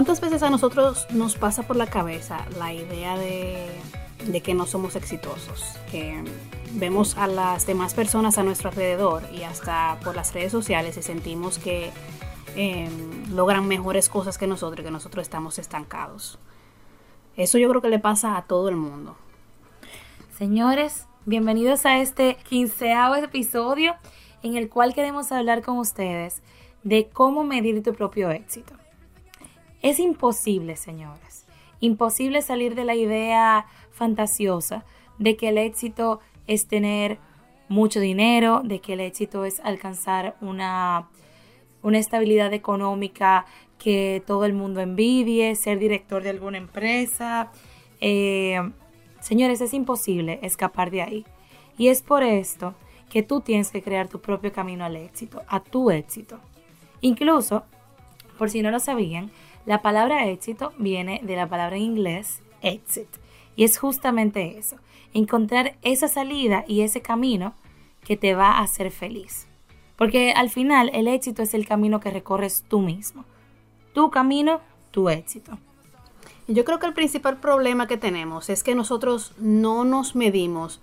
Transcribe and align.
¿Cuántas 0.00 0.22
veces 0.22 0.42
a 0.42 0.48
nosotros 0.48 1.06
nos 1.10 1.36
pasa 1.36 1.64
por 1.64 1.76
la 1.76 1.86
cabeza 1.86 2.46
la 2.58 2.72
idea 2.72 3.18
de, 3.18 4.40
que 4.42 4.54
no 4.54 4.64
somos 4.64 4.96
exitosos? 4.96 5.76
Que 5.90 6.24
vemos 6.72 7.18
a 7.18 7.26
las 7.26 7.66
demás 7.66 7.92
personas 7.92 8.38
a 8.38 8.42
nuestro 8.42 8.70
alrededor 8.70 9.24
y 9.30 9.42
hasta 9.42 9.98
por 10.02 10.16
las 10.16 10.32
redes 10.32 10.52
sociales 10.52 10.96
y 10.96 11.02
sentimos 11.02 11.58
que 11.58 11.90
eh, 12.56 12.88
logran 13.30 13.68
mejores 13.68 14.08
cosas 14.08 14.38
que 14.38 14.46
nosotros 14.46 14.80
y 14.80 14.84
que 14.84 14.90
nosotros 14.90 15.20
estamos 15.20 15.58
estancados. 15.58 16.38
Eso 17.36 17.58
yo 17.58 17.68
creo 17.68 17.82
que 17.82 17.90
le 17.90 17.98
pasa 17.98 18.38
a 18.38 18.46
todo 18.46 18.70
el 18.70 18.76
mundo. 18.76 19.18
Señores, 20.38 21.08
bienvenidos 21.26 21.84
a 21.84 21.98
este 21.98 22.38
quinceavo 22.48 23.16
episodio 23.16 23.96
en 24.42 24.56
el 24.56 24.70
cual 24.70 24.94
queremos 24.94 25.30
hablar 25.30 25.60
con 25.60 25.76
ustedes 25.76 26.40
de 26.84 27.10
cómo 27.10 27.44
medir 27.44 27.82
tu 27.82 27.92
propio 27.92 28.30
éxito. 28.30 28.80
Es 29.82 29.98
imposible, 29.98 30.76
señores, 30.76 31.46
imposible 31.80 32.42
salir 32.42 32.74
de 32.74 32.84
la 32.84 32.94
idea 32.94 33.66
fantasiosa 33.90 34.84
de 35.18 35.36
que 35.36 35.48
el 35.48 35.58
éxito 35.58 36.20
es 36.46 36.66
tener 36.66 37.18
mucho 37.68 38.00
dinero, 38.00 38.62
de 38.64 38.80
que 38.80 38.94
el 38.94 39.00
éxito 39.00 39.44
es 39.44 39.60
alcanzar 39.60 40.36
una, 40.40 41.08
una 41.82 41.98
estabilidad 41.98 42.52
económica 42.52 43.46
que 43.78 44.22
todo 44.26 44.44
el 44.44 44.52
mundo 44.52 44.80
envidie, 44.80 45.54
ser 45.54 45.78
director 45.78 46.22
de 46.22 46.30
alguna 46.30 46.58
empresa. 46.58 47.50
Eh, 48.00 48.60
señores, 49.20 49.60
es 49.60 49.72
imposible 49.72 50.40
escapar 50.42 50.90
de 50.90 51.02
ahí. 51.02 51.26
Y 51.78 51.88
es 51.88 52.02
por 52.02 52.22
esto 52.22 52.74
que 53.08 53.22
tú 53.22 53.40
tienes 53.40 53.70
que 53.70 53.82
crear 53.82 54.08
tu 54.08 54.20
propio 54.20 54.52
camino 54.52 54.84
al 54.84 54.96
éxito, 54.96 55.42
a 55.48 55.60
tu 55.60 55.90
éxito. 55.90 56.38
Incluso, 57.00 57.64
por 58.36 58.50
si 58.50 58.62
no 58.62 58.70
lo 58.70 58.80
sabían, 58.80 59.30
la 59.66 59.82
palabra 59.82 60.26
éxito 60.28 60.72
viene 60.78 61.20
de 61.22 61.36
la 61.36 61.48
palabra 61.48 61.76
en 61.76 61.82
inglés 61.82 62.42
exit. 62.62 63.08
Y 63.56 63.64
es 63.64 63.78
justamente 63.78 64.58
eso, 64.58 64.76
encontrar 65.12 65.76
esa 65.82 66.08
salida 66.08 66.64
y 66.66 66.82
ese 66.82 67.02
camino 67.02 67.54
que 68.04 68.16
te 68.16 68.34
va 68.34 68.52
a 68.52 68.62
hacer 68.62 68.90
feliz. 68.90 69.46
Porque 69.96 70.32
al 70.32 70.48
final 70.48 70.90
el 70.94 71.08
éxito 71.08 71.42
es 71.42 71.52
el 71.52 71.66
camino 71.66 72.00
que 72.00 72.10
recorres 72.10 72.64
tú 72.66 72.80
mismo. 72.80 73.24
Tu 73.92 74.10
camino, 74.10 74.60
tu 74.90 75.10
éxito. 75.10 75.58
Yo 76.48 76.64
creo 76.64 76.78
que 76.78 76.86
el 76.86 76.94
principal 76.94 77.38
problema 77.38 77.86
que 77.86 77.96
tenemos 77.96 78.48
es 78.48 78.64
que 78.64 78.74
nosotros 78.74 79.34
no 79.38 79.84
nos 79.84 80.16
medimos 80.16 80.80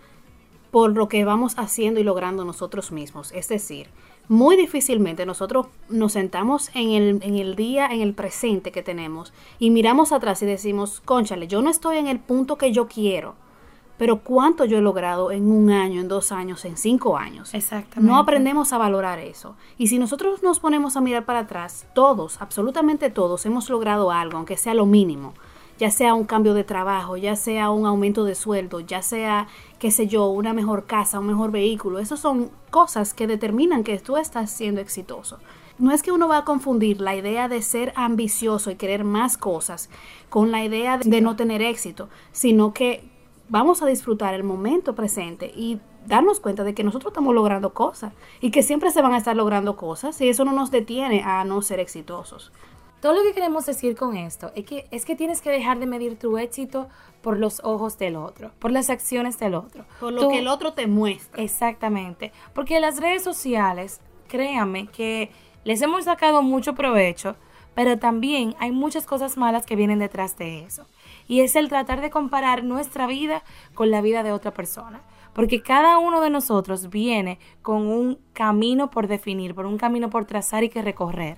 por 0.72 0.96
lo 0.96 1.08
que 1.08 1.26
vamos 1.26 1.56
haciendo 1.58 2.00
y 2.00 2.04
logrando 2.04 2.46
nosotros 2.46 2.92
mismos. 2.92 3.32
Es 3.32 3.48
decir, 3.48 3.88
muy 4.30 4.58
difícilmente 4.58 5.26
nosotros 5.26 5.68
nos 5.90 6.14
sentamos 6.14 6.70
en 6.74 6.92
el, 6.92 7.20
en 7.24 7.36
el 7.36 7.56
día, 7.56 7.88
en 7.88 8.02
el 8.02 8.14
presente 8.14 8.72
que 8.72 8.84
tenemos 8.84 9.34
y 9.60 9.70
miramos 9.70 10.12
atrás 10.12 10.42
y 10.42 10.46
decimos, 10.46 11.02
conchale, 11.06 11.48
yo 11.48 11.62
no 11.62 11.70
estoy 11.70 11.98
en 11.98 12.08
el 12.08 12.20
punto 12.20 12.58
que 12.58 12.72
yo 12.72 12.88
quiero 12.88 13.36
pero 13.98 14.20
cuánto 14.20 14.66
yo 14.66 14.78
he 14.78 14.82
logrado 14.82 15.32
en 15.32 15.52
un 15.52 15.72
año, 15.72 16.00
en 16.00 16.08
dos 16.08 16.32
años, 16.32 16.64
en 16.66 16.78
cinco 16.78 17.18
años. 17.18 17.54
Exactamente. 17.54 18.12
No 18.12 18.18
aprendemos 18.18 18.72
a 18.72 18.78
valorar 18.78 19.20
eso. 19.20 19.56
Y 19.78 19.88
si 19.88 19.98
nosotros 19.98 20.44
nos 20.44 20.60
ponemos 20.60 20.96
a 20.96 21.02
mirar 21.02 21.26
para 21.26 21.40
atrás, 21.40 21.88
todos, 21.94 22.40
absolutamente 22.42 23.10
todos, 23.10 23.46
hemos 23.46 23.70
logrado 23.70 24.12
algo, 24.12 24.38
aunque 24.38 24.58
sea 24.58 24.76
lo 24.76 24.86
mínimo. 24.86 25.34
Ya 25.80 25.92
sea 25.92 26.14
un 26.14 26.26
cambio 26.26 26.54
de 26.54 26.64
trabajo, 26.64 27.18
ya 27.18 27.36
sea 27.36 27.70
un 27.70 27.86
aumento 27.86 28.24
de 28.24 28.36
sueldo, 28.36 28.80
ya 28.80 29.02
sea, 29.02 29.48
qué 29.80 29.92
sé 29.92 30.08
yo, 30.08 30.28
una 30.28 30.54
mejor 30.54 30.86
casa, 30.86 31.20
un 31.20 31.28
mejor 31.28 31.52
vehículo. 31.52 32.00
Esas 32.00 32.20
son 32.20 32.50
cosas 32.72 33.14
que 33.14 33.28
determinan 33.28 33.84
que 33.84 34.00
tú 34.00 34.18
estás 34.18 34.52
siendo 34.52 34.82
exitoso. 34.82 35.38
No 35.78 35.92
es 35.92 36.02
que 36.02 36.12
uno 36.12 36.28
va 36.28 36.40
a 36.40 36.46
confundir 36.46 37.00
la 37.02 37.16
idea 37.16 37.48
de 37.48 37.62
ser 37.62 37.94
ambicioso 37.96 38.72
y 38.72 38.76
querer 38.76 39.04
más 39.04 39.38
cosas 39.38 39.90
con 40.30 40.52
la 40.52 40.66
idea 40.66 40.98
de 40.98 41.22
no 41.22 41.36
tener 41.36 41.62
éxito, 41.62 42.10
sino 42.32 42.74
que 42.74 43.04
vamos 43.50 43.82
a 43.82 43.86
disfrutar 43.86 44.34
el 44.34 44.44
momento 44.44 44.96
presente 44.96 45.52
y 45.56 45.80
darnos 46.08 46.40
cuenta 46.40 46.64
de 46.64 46.74
que 46.74 46.84
nosotros 46.84 47.12
estamos 47.12 47.36
logrando 47.36 47.74
cosas 47.74 48.14
y 48.42 48.52
que 48.52 48.64
siempre 48.64 48.92
se 48.92 49.02
van 49.02 49.14
a 49.14 49.18
estar 49.18 49.36
logrando 49.36 49.76
cosas 49.76 50.20
y 50.22 50.30
eso 50.30 50.46
no 50.46 50.54
nos 50.54 50.72
detiene 50.72 51.22
a 51.24 51.44
no 51.44 51.62
ser 51.62 51.80
exitosos. 51.80 52.52
Todo 53.02 53.14
lo 53.14 53.24
que 53.24 53.34
queremos 53.34 53.66
decir 53.66 53.96
con 53.96 54.18
esto 54.18 54.52
es 54.56 54.66
que, 54.66 54.88
es 54.92 55.06
que 55.06 55.16
tienes 55.16 55.42
que 55.42 55.52
dejar 55.52 55.80
de 55.80 55.86
medir 55.86 56.18
tu 56.18 56.38
éxito 56.38 56.88
por 57.22 57.38
los 57.38 57.62
ojos 57.64 57.98
del 57.98 58.16
otro, 58.16 58.52
por 58.60 58.72
las 58.72 58.90
acciones 58.90 59.38
del 59.38 59.54
otro. 59.54 59.86
Por 60.00 60.14
lo 60.14 60.30
que 60.30 60.40
el 60.40 60.48
otro 60.48 60.74
te 60.74 60.88
muestra. 60.88 61.44
Exactamente. 61.44 62.32
Porque 62.54 62.80
las 62.80 63.00
redes 63.00 63.24
sociales, 63.24 64.02
créanme 64.28 64.88
que 64.88 65.32
les 65.64 65.82
hemos 65.82 66.06
sacado 66.06 66.42
mucho 66.42 66.74
provecho, 66.74 67.36
pero 67.76 68.00
también 68.00 68.56
hay 68.60 68.72
muchas 68.72 69.06
cosas 69.06 69.38
malas 69.38 69.66
que 69.66 69.76
vienen 69.76 70.00
detrás 70.00 70.38
de 70.38 70.64
eso 70.64 70.88
y 71.28 71.42
es 71.42 71.56
el 71.56 71.70
tratar 71.70 72.02
de 72.02 72.10
comparar 72.10 72.64
nuestra 72.64 73.06
vida 73.06 73.44
con 73.76 73.92
la 73.92 74.02
vida 74.02 74.24
de 74.24 74.32
otra 74.32 74.54
persona. 74.54 75.02
Porque 75.34 75.62
cada 75.62 76.00
uno 76.00 76.22
de 76.22 76.32
nosotros 76.32 76.90
viene 76.90 77.38
con 77.62 77.86
un 77.86 78.18
camino 78.34 78.90
por 78.90 79.08
definir, 79.08 79.54
por 79.54 79.68
un 79.68 79.78
camino 79.78 80.10
por 80.10 80.26
trazar 80.26 80.64
y 80.64 80.70
que 80.70 80.82
recorrer. 80.82 81.38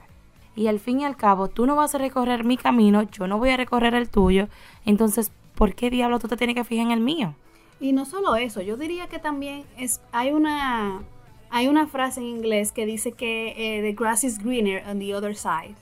Y 0.56 0.68
al 0.68 0.80
fin 0.80 1.02
y 1.02 1.06
al 1.06 1.16
cabo, 1.16 1.48
tú 1.48 1.66
no 1.66 1.76
vas 1.76 1.96
a 1.96 1.98
recorrer 1.98 2.44
mi 2.44 2.58
camino, 2.58 3.04
yo 3.04 3.28
no 3.28 3.38
voy 3.38 3.50
a 3.50 3.58
recorrer 3.58 3.94
el 3.96 4.10
tuyo. 4.10 4.48
Entonces, 4.86 5.32
¿por 5.56 5.76
qué 5.76 5.90
diablo 5.90 6.20
tú 6.20 6.28
te 6.28 6.38
tienes 6.38 6.56
que 6.56 6.64
fijar 6.64 6.88
en 6.88 6.92
el 6.92 7.00
mío? 7.00 7.36
Y 7.80 7.94
no 7.94 8.06
solo 8.06 8.36
eso, 8.36 8.62
yo 8.62 8.76
diría 8.76 9.08
que 9.08 9.20
también 9.20 9.64
es, 9.78 10.02
hay 10.12 10.32
una, 10.32 11.02
hay 11.50 11.68
una 11.68 11.88
frase 11.88 12.20
en 12.20 12.28
inglés 12.28 12.72
que 12.72 12.86
dice 12.86 13.14
que 13.14 13.54
eh, 13.58 13.82
the 13.82 13.94
grass 13.94 14.24
is 14.24 14.38
greener 14.44 14.84
on 14.88 15.00
the 15.00 15.16
other 15.16 15.36
side. 15.36 15.76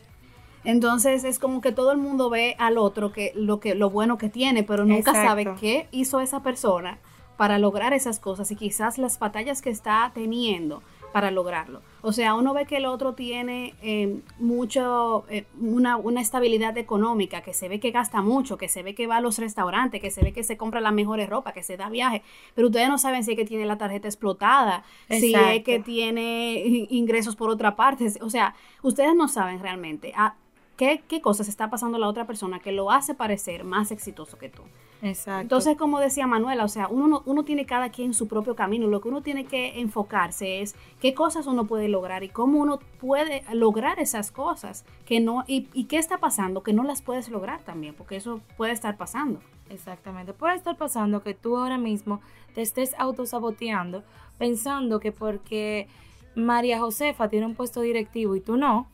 Entonces 0.64 1.24
es 1.24 1.40
como 1.40 1.62
que 1.62 1.72
todo 1.72 1.92
el 1.92 1.98
mundo 1.98 2.30
ve 2.30 2.56
al 2.60 2.78
otro 2.78 3.14
que 3.14 3.32
lo 3.36 3.60
que 3.60 3.74
lo 3.74 3.90
bueno 3.90 4.18
que 4.18 4.30
tiene, 4.30 4.64
pero 4.64 4.86
nunca 4.86 5.14
sabe 5.14 5.56
qué 5.60 5.88
hizo 5.92 6.20
esa 6.20 6.44
persona 6.44 7.00
para 7.38 7.58
lograr 7.58 7.94
esas 7.94 8.20
cosas 8.20 8.52
y 8.52 8.56
quizás 8.56 8.98
las 8.98 9.18
batallas 9.18 9.62
que 9.62 9.70
está 9.70 10.12
teniendo 10.14 10.84
para 11.12 11.32
lograrlo. 11.32 11.82
O 12.02 12.12
sea, 12.14 12.36
uno 12.36 12.54
ve 12.54 12.66
que 12.66 12.78
el 12.78 12.86
otro 12.86 13.14
tiene 13.14 13.74
eh, 13.82 14.22
mucho, 14.40 15.26
eh, 15.30 15.46
una, 15.60 15.98
una, 15.98 16.22
estabilidad 16.22 16.78
económica, 16.78 17.42
que 17.42 17.54
se 17.54 17.70
ve 17.70 17.80
que 17.80 17.92
gasta 17.92 18.22
mucho, 18.22 18.58
que 18.58 18.68
se 18.68 18.84
ve 18.84 18.96
que 18.96 19.08
va 19.08 19.18
a 19.18 19.22
los 19.22 19.38
restaurantes, 19.40 20.00
que 20.02 20.12
se 20.12 20.24
ve 20.24 20.32
que 20.32 20.44
se 20.44 20.58
compra 20.58 20.80
las 20.80 20.94
mejores 20.94 21.30
ropas, 21.30 21.54
que 21.54 21.64
se 21.64 21.78
da 21.78 21.90
viaje, 21.90 22.22
pero 22.56 22.68
ustedes 22.68 22.90
no 22.90 22.98
saben 22.98 23.24
si 23.24 23.32
es 23.32 23.38
que 23.38 23.46
tiene 23.46 23.66
la 23.66 23.78
tarjeta 23.78 24.08
explotada, 24.08 24.84
si 25.10 25.34
es 25.34 25.64
que 25.64 25.80
tiene 25.80 26.88
ingresos 26.90 27.36
por 27.36 27.50
otra 27.50 27.76
parte. 27.76 28.12
O 28.22 28.30
sea, 28.30 28.56
ustedes 28.82 29.16
no 29.16 29.28
saben 29.28 29.60
realmente. 29.60 30.14
Ah, 30.16 30.36
qué, 30.78 31.04
qué 31.08 31.22
cosas 31.22 31.50
está 31.50 31.70
pasando 31.70 31.98
la 31.98 32.08
otra 32.08 32.26
persona 32.26 32.60
que 32.60 32.72
lo 32.72 32.92
hace 32.92 33.14
parecer 33.14 33.64
más 33.64 33.92
exitoso 33.92 34.38
que 34.38 34.50
tú. 34.50 34.62
Exacto. 35.02 35.42
Entonces, 35.42 35.78
como 35.78 36.00
decía 36.00 36.26
Manuela, 36.26 36.64
o 36.64 36.68
sea, 36.68 36.88
uno, 36.88 37.22
uno 37.26 37.44
tiene 37.44 37.66
cada 37.66 37.90
quien 37.90 38.14
su 38.14 38.28
propio 38.28 38.56
camino. 38.56 38.88
Lo 38.88 39.02
que 39.02 39.10
uno 39.10 39.22
tiene 39.22 39.46
que 39.46 39.80
enfocarse 39.80 40.62
es 40.62 40.76
qué 41.02 41.14
cosas 41.14 41.48
uno 41.48 41.66
puede 41.68 41.88
lograr 41.88 42.24
y 42.24 42.30
cómo 42.30 42.60
uno 42.60 42.80
puede 43.00 43.44
lograr 43.54 44.00
esas 44.00 44.32
cosas 44.32 44.86
que 45.06 45.20
no 45.20 45.44
y, 45.48 45.68
y 45.74 45.86
qué 45.86 45.98
está 45.98 46.20
pasando 46.20 46.64
que 46.64 46.74
no 46.74 46.84
las 46.84 47.02
puedes 47.02 47.30
lograr 47.30 47.62
también, 47.64 47.94
porque 47.94 48.16
eso 48.16 48.42
puede 48.56 48.72
estar 48.72 48.98
pasando. 48.98 49.40
Exactamente. 49.70 50.34
Puede 50.34 50.56
estar 50.56 50.78
pasando 50.78 51.22
que 51.22 51.34
tú 51.34 51.58
ahora 51.58 51.78
mismo 51.78 52.22
te 52.54 52.62
estés 52.62 52.96
autosaboteando 52.98 54.04
pensando 54.38 55.00
que 55.00 55.12
porque 55.12 55.88
María 56.36 56.80
Josefa 56.80 57.30
tiene 57.30 57.48
un 57.48 57.56
puesto 57.56 57.82
directivo 57.82 58.36
y 58.36 58.42
tú 58.42 58.58
no, 58.58 58.88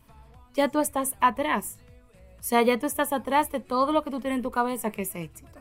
ya 0.53 0.69
tú 0.69 0.80
estás 0.80 1.16
atrás. 1.19 1.78
O 2.40 2.44
sea, 2.44 2.62
ya 2.62 2.78
tú 2.78 2.86
estás 2.86 3.14
atrás 3.14 3.52
de 3.52 3.59
todo 3.59 3.91
lo 3.91 4.03
que 4.03 4.12
tú 4.12 4.19
tienes 4.19 4.38
en 4.38 4.44
tu 4.44 4.52
cabeza 4.52 4.91
que 4.91 5.03
es 5.03 5.16
éxito. 5.16 5.59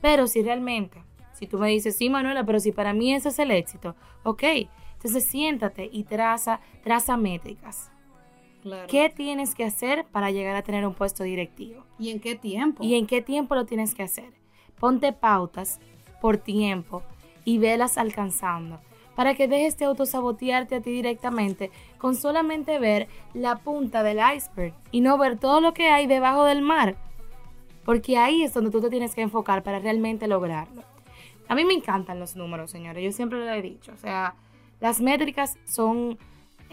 Pero 0.00 0.26
si 0.26 0.42
realmente, 0.42 1.02
si 1.32 1.46
tú 1.46 1.58
me 1.58 1.68
dices, 1.68 1.96
sí, 1.96 2.10
Manuela, 2.10 2.44
pero 2.44 2.58
si 2.60 2.72
para 2.72 2.92
mí 2.92 3.14
ese 3.14 3.28
es 3.28 3.38
el 3.38 3.50
éxito, 3.50 3.94
ok, 4.24 4.42
entonces 4.94 5.24
siéntate 5.26 5.88
y 5.92 6.04
traza, 6.04 6.60
traza 6.82 7.16
métricas. 7.16 7.90
¿Qué 8.88 9.08
tienes 9.08 9.54
que 9.54 9.64
hacer 9.64 10.04
para 10.04 10.30
llegar 10.30 10.54
a 10.56 10.62
tener 10.62 10.86
un 10.86 10.94
puesto 10.94 11.24
directivo? 11.24 11.84
¿Y 11.98 12.10
en 12.10 12.20
qué 12.20 12.34
tiempo? 12.34 12.84
¿Y 12.84 12.94
en 12.94 13.06
qué 13.06 13.22
tiempo 13.22 13.54
lo 13.54 13.64
tienes 13.64 13.94
que 13.94 14.02
hacer? 14.02 14.34
Ponte 14.78 15.12
pautas 15.12 15.80
por 16.20 16.36
tiempo 16.36 17.02
y 17.44 17.58
velas 17.58 17.96
alcanzando 17.96 18.80
para 19.20 19.34
que 19.34 19.48
dejes 19.48 19.76
de 19.76 19.84
autosabotearte 19.84 20.76
a 20.76 20.80
ti 20.80 20.92
directamente 20.92 21.70
con 21.98 22.16
solamente 22.16 22.78
ver 22.78 23.06
la 23.34 23.56
punta 23.56 24.02
del 24.02 24.18
iceberg 24.34 24.72
y 24.92 25.02
no 25.02 25.18
ver 25.18 25.38
todo 25.38 25.60
lo 25.60 25.74
que 25.74 25.90
hay 25.90 26.06
debajo 26.06 26.44
del 26.44 26.62
mar. 26.62 26.96
Porque 27.84 28.16
ahí 28.16 28.42
es 28.42 28.54
donde 28.54 28.70
tú 28.70 28.80
te 28.80 28.88
tienes 28.88 29.14
que 29.14 29.20
enfocar 29.20 29.62
para 29.62 29.78
realmente 29.78 30.26
lograrlo. 30.26 30.84
A 31.48 31.54
mí 31.54 31.66
me 31.66 31.74
encantan 31.74 32.18
los 32.18 32.34
números, 32.34 32.70
señores. 32.70 33.04
Yo 33.04 33.12
siempre 33.12 33.40
lo 33.40 33.52
he 33.52 33.60
dicho. 33.60 33.92
O 33.92 33.98
sea, 33.98 34.36
las 34.80 35.02
métricas 35.02 35.58
son... 35.66 36.16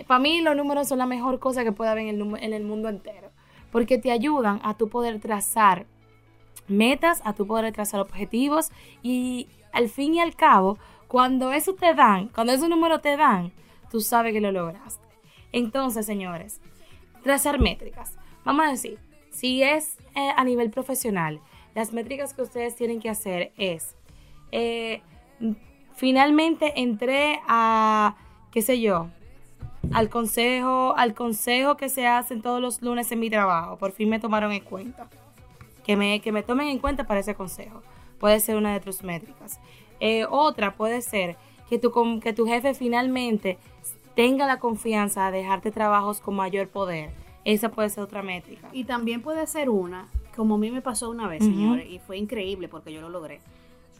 Para 0.08 0.22
mí 0.22 0.40
los 0.40 0.56
números 0.56 0.88
son 0.88 1.00
la 1.00 1.06
mejor 1.06 1.40
cosa 1.40 1.66
que 1.66 1.74
puede 1.74 1.92
haber 1.92 2.08
en 2.08 2.22
el, 2.22 2.42
en 2.42 2.54
el 2.54 2.64
mundo 2.64 2.88
entero. 2.88 3.30
Porque 3.74 3.98
te 3.98 4.10
ayudan 4.10 4.62
a 4.64 4.78
tu 4.78 4.88
poder 4.88 5.20
trazar 5.20 5.86
metas, 6.70 7.22
a 7.26 7.34
tu 7.34 7.46
poder 7.46 7.74
trazar 7.74 8.00
objetivos 8.00 8.72
y 9.04 9.50
al 9.74 9.90
fin 9.90 10.14
y 10.14 10.22
al 10.22 10.34
cabo 10.34 10.78
cuando 11.08 11.52
eso 11.52 11.74
te 11.74 11.94
dan, 11.94 12.28
cuando 12.30 12.54
ese 12.54 12.68
número 12.68 13.00
te 13.00 13.16
dan, 13.18 13.52
tú 13.90 14.02
sabes 14.02 14.34
que 14.34 14.42
lo 14.42 14.52
lograste. 14.52 15.06
Entonces, 15.52 16.06
señores, 16.06 16.60
trazar 17.24 17.60
métricas. 17.60 18.16
Vamos 18.44 18.66
a 18.66 18.72
decir, 18.72 19.00
Si 19.30 19.62
es 19.62 19.98
eh, 20.16 20.32
a 20.36 20.44
nivel 20.44 20.72
profesional, 20.72 21.40
las 21.76 21.94
métricas 21.94 22.34
que 22.34 22.42
ustedes 22.42 22.76
tienen 22.76 23.00
que 23.00 23.10
hacer 23.10 23.52
es, 23.58 23.96
eh, 24.52 25.02
finalmente 25.96 26.82
entré 26.82 27.40
a, 27.48 28.16
qué 28.52 28.64
sé 28.64 28.82
yo, 28.82 29.10
al 29.94 30.10
consejo, 30.10 30.96
al 30.98 31.14
consejo 31.14 31.78
que 31.78 31.90
se 31.90 32.08
hacen 32.08 32.42
todos 32.42 32.62
los 32.62 32.82
lunes 32.82 33.12
en 33.12 33.20
mi 33.20 33.30
trabajo. 33.30 33.78
Por 33.78 33.92
fin 33.92 34.10
me 34.10 34.20
tomaron 34.20 34.52
en 34.52 34.64
cuenta. 34.64 35.08
Que 35.86 35.96
me, 35.96 36.20
que 36.20 36.32
me 36.32 36.44
tomen 36.44 36.68
en 36.68 36.80
cuenta 36.80 37.06
para 37.06 37.20
ese 37.20 37.36
consejo. 37.36 37.82
Puede 38.20 38.40
ser 38.40 38.58
una 38.58 38.74
de 38.74 38.80
tus 38.80 39.04
métricas. 39.04 39.60
Eh, 40.00 40.26
otra 40.30 40.76
puede 40.76 41.02
ser 41.02 41.38
que 41.70 41.80
tu, 41.80 41.92
que 42.20 42.34
tu 42.34 42.46
jefe 42.48 42.74
finalmente 42.74 43.58
tenga 44.16 44.46
la 44.46 44.60
confianza 44.60 45.30
de 45.32 45.40
dejarte 45.40 45.72
trabajos 45.72 46.20
con 46.22 46.36
mayor 46.36 46.68
poder. 46.70 47.12
Esa 47.46 47.70
puede 47.70 47.90
ser 47.90 48.04
otra 48.04 48.24
métrica. 48.24 48.68
Y 48.74 48.84
también 48.84 49.22
puede 49.22 49.46
ser 49.48 49.70
una, 49.70 50.08
como 50.36 50.56
a 50.56 50.58
mí 50.58 50.72
me 50.72 50.82
pasó 50.82 51.10
una 51.10 51.28
vez, 51.28 51.44
señores, 51.44 51.90
y 51.90 52.00
fue 52.00 52.18
increíble 52.18 52.68
porque 52.68 52.92
yo 52.92 53.02
lo 53.02 53.10
logré, 53.10 53.40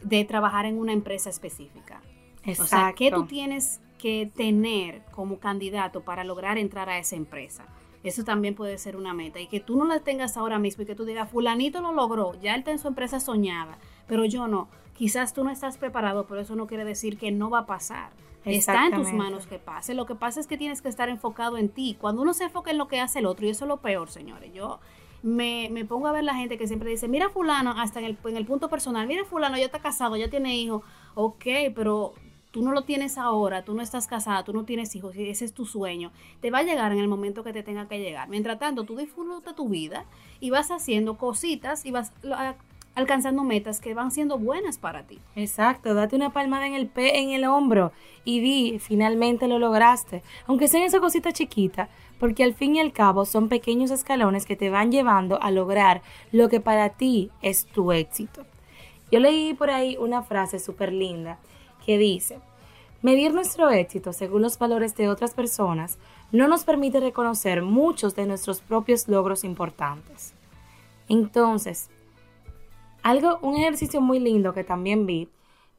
de 0.02 0.24
trabajar 0.24 0.66
en 0.66 0.78
una 0.78 0.92
empresa 0.92 1.30
específica. 1.30 2.02
Exacto. 2.44 2.62
O 2.62 2.66
sea, 2.66 2.92
¿qué 2.94 3.10
tú 3.10 3.26
tienes 3.26 3.80
que 3.98 4.30
tener 4.34 5.02
como 5.10 5.38
candidato 5.38 6.00
para 6.02 6.24
lograr 6.24 6.56
entrar 6.56 6.88
a 6.88 6.98
esa 6.98 7.16
empresa. 7.16 7.66
Eso 8.04 8.24
también 8.24 8.54
puede 8.54 8.78
ser 8.78 8.96
una 8.96 9.12
meta. 9.12 9.40
Y 9.40 9.48
que 9.48 9.60
tú 9.60 9.76
no 9.76 9.84
la 9.84 10.00
tengas 10.00 10.36
ahora 10.36 10.58
mismo 10.58 10.84
y 10.84 10.86
que 10.86 10.94
tú 10.94 11.04
digas, 11.04 11.28
fulanito 11.28 11.82
lo 11.82 11.92
logró, 11.92 12.40
ya 12.40 12.54
él 12.54 12.60
está 12.60 12.70
en 12.70 12.78
su 12.78 12.88
empresa 12.88 13.20
soñada, 13.20 13.76
pero 14.08 14.24
yo 14.24 14.48
no. 14.48 14.68
Quizás 14.94 15.32
tú 15.32 15.44
no 15.44 15.50
estás 15.50 15.78
preparado, 15.78 16.26
pero 16.26 16.40
eso 16.40 16.56
no 16.56 16.66
quiere 16.66 16.84
decir 16.84 17.18
que 17.18 17.30
no 17.30 17.50
va 17.50 17.60
a 17.60 17.66
pasar. 17.66 18.10
Está 18.44 18.86
en 18.86 18.94
tus 18.94 19.12
manos 19.12 19.46
que 19.46 19.58
pase. 19.58 19.94
Lo 19.94 20.06
que 20.06 20.14
pasa 20.14 20.40
es 20.40 20.46
que 20.46 20.56
tienes 20.56 20.82
que 20.82 20.88
estar 20.88 21.08
enfocado 21.08 21.56
en 21.58 21.68
ti. 21.68 21.96
Cuando 22.00 22.22
uno 22.22 22.32
se 22.32 22.44
enfoca 22.44 22.70
en 22.70 22.78
lo 22.78 22.88
que 22.88 23.00
hace 23.00 23.20
el 23.20 23.26
otro, 23.26 23.46
y 23.46 23.50
eso 23.50 23.64
es 23.64 23.68
lo 23.68 23.76
peor, 23.76 24.10
señores. 24.10 24.52
Yo 24.52 24.80
me, 25.22 25.68
me 25.70 25.84
pongo 25.84 26.06
a 26.06 26.12
ver 26.12 26.24
la 26.24 26.34
gente 26.34 26.58
que 26.58 26.66
siempre 26.66 26.90
dice, 26.90 27.08
mira 27.08 27.28
fulano, 27.28 27.72
hasta 27.76 28.00
en 28.00 28.06
el, 28.06 28.18
en 28.24 28.36
el 28.36 28.46
punto 28.46 28.68
personal, 28.68 29.06
mira 29.06 29.24
fulano, 29.24 29.56
ya 29.56 29.66
está 29.66 29.80
casado, 29.80 30.16
ya 30.16 30.30
tiene 30.30 30.56
hijos. 30.56 30.82
Ok, 31.14 31.44
pero 31.74 32.14
tú 32.50 32.62
no 32.62 32.72
lo 32.72 32.82
tienes 32.82 33.18
ahora, 33.18 33.64
tú 33.64 33.74
no 33.74 33.82
estás 33.82 34.06
casada, 34.06 34.42
tú 34.44 34.52
no 34.52 34.64
tienes 34.64 34.94
hijos 34.96 35.14
y 35.16 35.28
ese 35.28 35.44
es 35.44 35.52
tu 35.52 35.66
sueño, 35.66 36.12
te 36.40 36.50
va 36.50 36.58
a 36.58 36.62
llegar 36.62 36.92
en 36.92 36.98
el 36.98 37.08
momento 37.08 37.44
que 37.44 37.52
te 37.52 37.62
tenga 37.62 37.86
que 37.88 37.98
llegar. 37.98 38.28
Mientras 38.28 38.58
tanto, 38.58 38.84
tú 38.84 38.96
disfrutas 38.96 39.54
tu 39.54 39.68
vida 39.68 40.06
y 40.40 40.50
vas 40.50 40.70
haciendo 40.70 41.18
cositas 41.18 41.84
y 41.84 41.90
vas 41.90 42.12
alcanzando 42.98 43.44
metas 43.44 43.80
que 43.80 43.94
van 43.94 44.10
siendo 44.10 44.38
buenas 44.38 44.78
para 44.78 45.04
ti. 45.04 45.20
Exacto, 45.36 45.94
date 45.94 46.16
una 46.16 46.30
palmada 46.30 46.66
en 46.66 46.74
el 46.74 46.90
en 46.96 47.30
el 47.30 47.44
hombro 47.44 47.92
y 48.24 48.40
di, 48.40 48.78
finalmente 48.78 49.46
lo 49.48 49.58
lograste, 49.58 50.22
aunque 50.46 50.68
sean 50.68 50.82
esas 50.82 51.00
cositas 51.00 51.32
chiquitas, 51.32 51.88
porque 52.18 52.42
al 52.42 52.54
fin 52.54 52.76
y 52.76 52.80
al 52.80 52.92
cabo 52.92 53.24
son 53.24 53.48
pequeños 53.48 53.90
escalones 53.90 54.44
que 54.44 54.56
te 54.56 54.68
van 54.68 54.90
llevando 54.90 55.40
a 55.40 55.50
lograr 55.50 56.02
lo 56.32 56.48
que 56.48 56.60
para 56.60 56.90
ti 56.90 57.30
es 57.40 57.66
tu 57.66 57.92
éxito. 57.92 58.44
Yo 59.10 59.20
leí 59.20 59.54
por 59.54 59.70
ahí 59.70 59.96
una 59.96 60.22
frase 60.22 60.58
súper 60.58 60.92
linda 60.92 61.38
que 61.86 61.96
dice, 61.98 62.40
medir 63.00 63.32
nuestro 63.32 63.70
éxito 63.70 64.12
según 64.12 64.42
los 64.42 64.58
valores 64.58 64.96
de 64.96 65.08
otras 65.08 65.34
personas 65.34 65.98
no 66.32 66.48
nos 66.48 66.64
permite 66.64 67.00
reconocer 67.00 67.62
muchos 67.62 68.14
de 68.16 68.26
nuestros 68.26 68.60
propios 68.60 69.08
logros 69.08 69.44
importantes. 69.44 70.34
Entonces, 71.08 71.88
algo, 73.08 73.38
un 73.42 73.56
ejercicio 73.56 74.00
muy 74.00 74.18
lindo 74.18 74.52
que 74.52 74.64
también 74.64 75.06
vi 75.06 75.28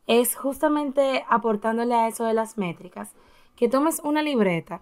es 0.07 0.35
justamente 0.35 1.23
aportándole 1.29 1.93
a 1.93 2.07
eso 2.07 2.25
de 2.25 2.33
las 2.33 2.57
métricas, 2.57 3.11
que 3.55 3.69
tomes 3.69 4.01
una 4.03 4.23
libreta 4.23 4.81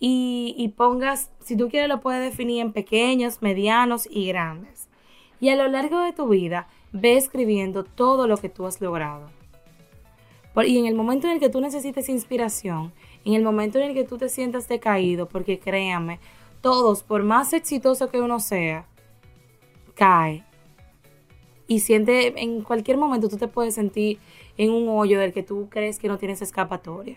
y, 0.00 0.54
y, 0.58 0.68
pongas, 0.68 1.30
si 1.40 1.56
tú 1.56 1.68
quieres 1.68 1.88
lo 1.88 2.00
puedes 2.00 2.22
definir 2.28 2.60
en 2.62 2.72
pequeños, 2.72 3.42
medianos 3.42 4.08
y 4.10 4.26
grandes. 4.26 4.88
Y 5.40 5.50
a 5.50 5.56
lo 5.56 5.68
largo 5.68 6.00
de 6.00 6.12
tu 6.12 6.26
vida 6.28 6.68
ve 6.92 7.16
escribiendo 7.16 7.84
todo 7.84 8.26
lo 8.26 8.36
que 8.38 8.48
tú 8.48 8.66
has 8.66 8.80
logrado. 8.80 9.30
Y 10.66 10.78
en 10.78 10.86
el 10.86 10.96
momento 10.96 11.28
en 11.28 11.34
el 11.34 11.40
que 11.40 11.50
tú 11.50 11.60
necesites 11.60 12.08
inspiración, 12.08 12.92
en 13.24 13.34
el 13.34 13.44
momento 13.44 13.78
en 13.78 13.90
el 13.90 13.94
que 13.94 14.02
tú 14.02 14.18
te 14.18 14.28
sientas 14.28 14.66
decaído, 14.66 15.28
porque 15.28 15.60
créame, 15.60 16.18
todos, 16.60 17.04
por 17.04 17.22
más 17.22 17.52
exitoso 17.52 18.10
que 18.10 18.20
uno 18.20 18.40
sea, 18.40 18.86
cae. 19.94 20.47
Y 21.68 21.80
siente, 21.80 22.42
en 22.42 22.62
cualquier 22.62 22.96
momento 22.96 23.28
tú 23.28 23.36
te 23.36 23.46
puedes 23.46 23.74
sentir 23.74 24.18
en 24.56 24.72
un 24.72 24.88
hoyo 24.88 25.20
del 25.20 25.32
que 25.32 25.42
tú 25.42 25.68
crees 25.70 25.98
que 25.98 26.08
no 26.08 26.18
tienes 26.18 26.42
escapatoria. 26.42 27.16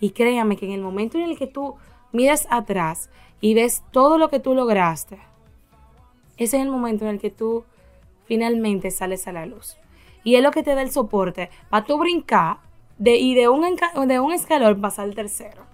Y 0.00 0.10
créame 0.10 0.56
que 0.56 0.66
en 0.66 0.72
el 0.72 0.80
momento 0.82 1.16
en 1.16 1.24
el 1.24 1.38
que 1.38 1.46
tú 1.46 1.76
miras 2.10 2.46
atrás 2.50 3.08
y 3.40 3.54
ves 3.54 3.84
todo 3.92 4.18
lo 4.18 4.28
que 4.28 4.40
tú 4.40 4.54
lograste, 4.54 5.18
ese 6.36 6.56
es 6.56 6.62
el 6.64 6.70
momento 6.70 7.04
en 7.04 7.12
el 7.12 7.20
que 7.20 7.30
tú 7.30 7.64
finalmente 8.26 8.90
sales 8.90 9.28
a 9.28 9.32
la 9.32 9.46
luz. 9.46 9.76
Y 10.24 10.34
es 10.34 10.42
lo 10.42 10.50
que 10.50 10.64
te 10.64 10.74
da 10.74 10.82
el 10.82 10.90
soporte 10.90 11.50
para 11.70 11.84
tú 11.84 11.98
brincar 11.98 12.58
de, 12.98 13.16
y 13.16 13.34
de 13.34 13.48
un, 13.48 13.64
de 14.06 14.20
un 14.20 14.32
escalón 14.32 14.80
pasar 14.80 15.04
al 15.04 15.14
tercero. 15.14 15.71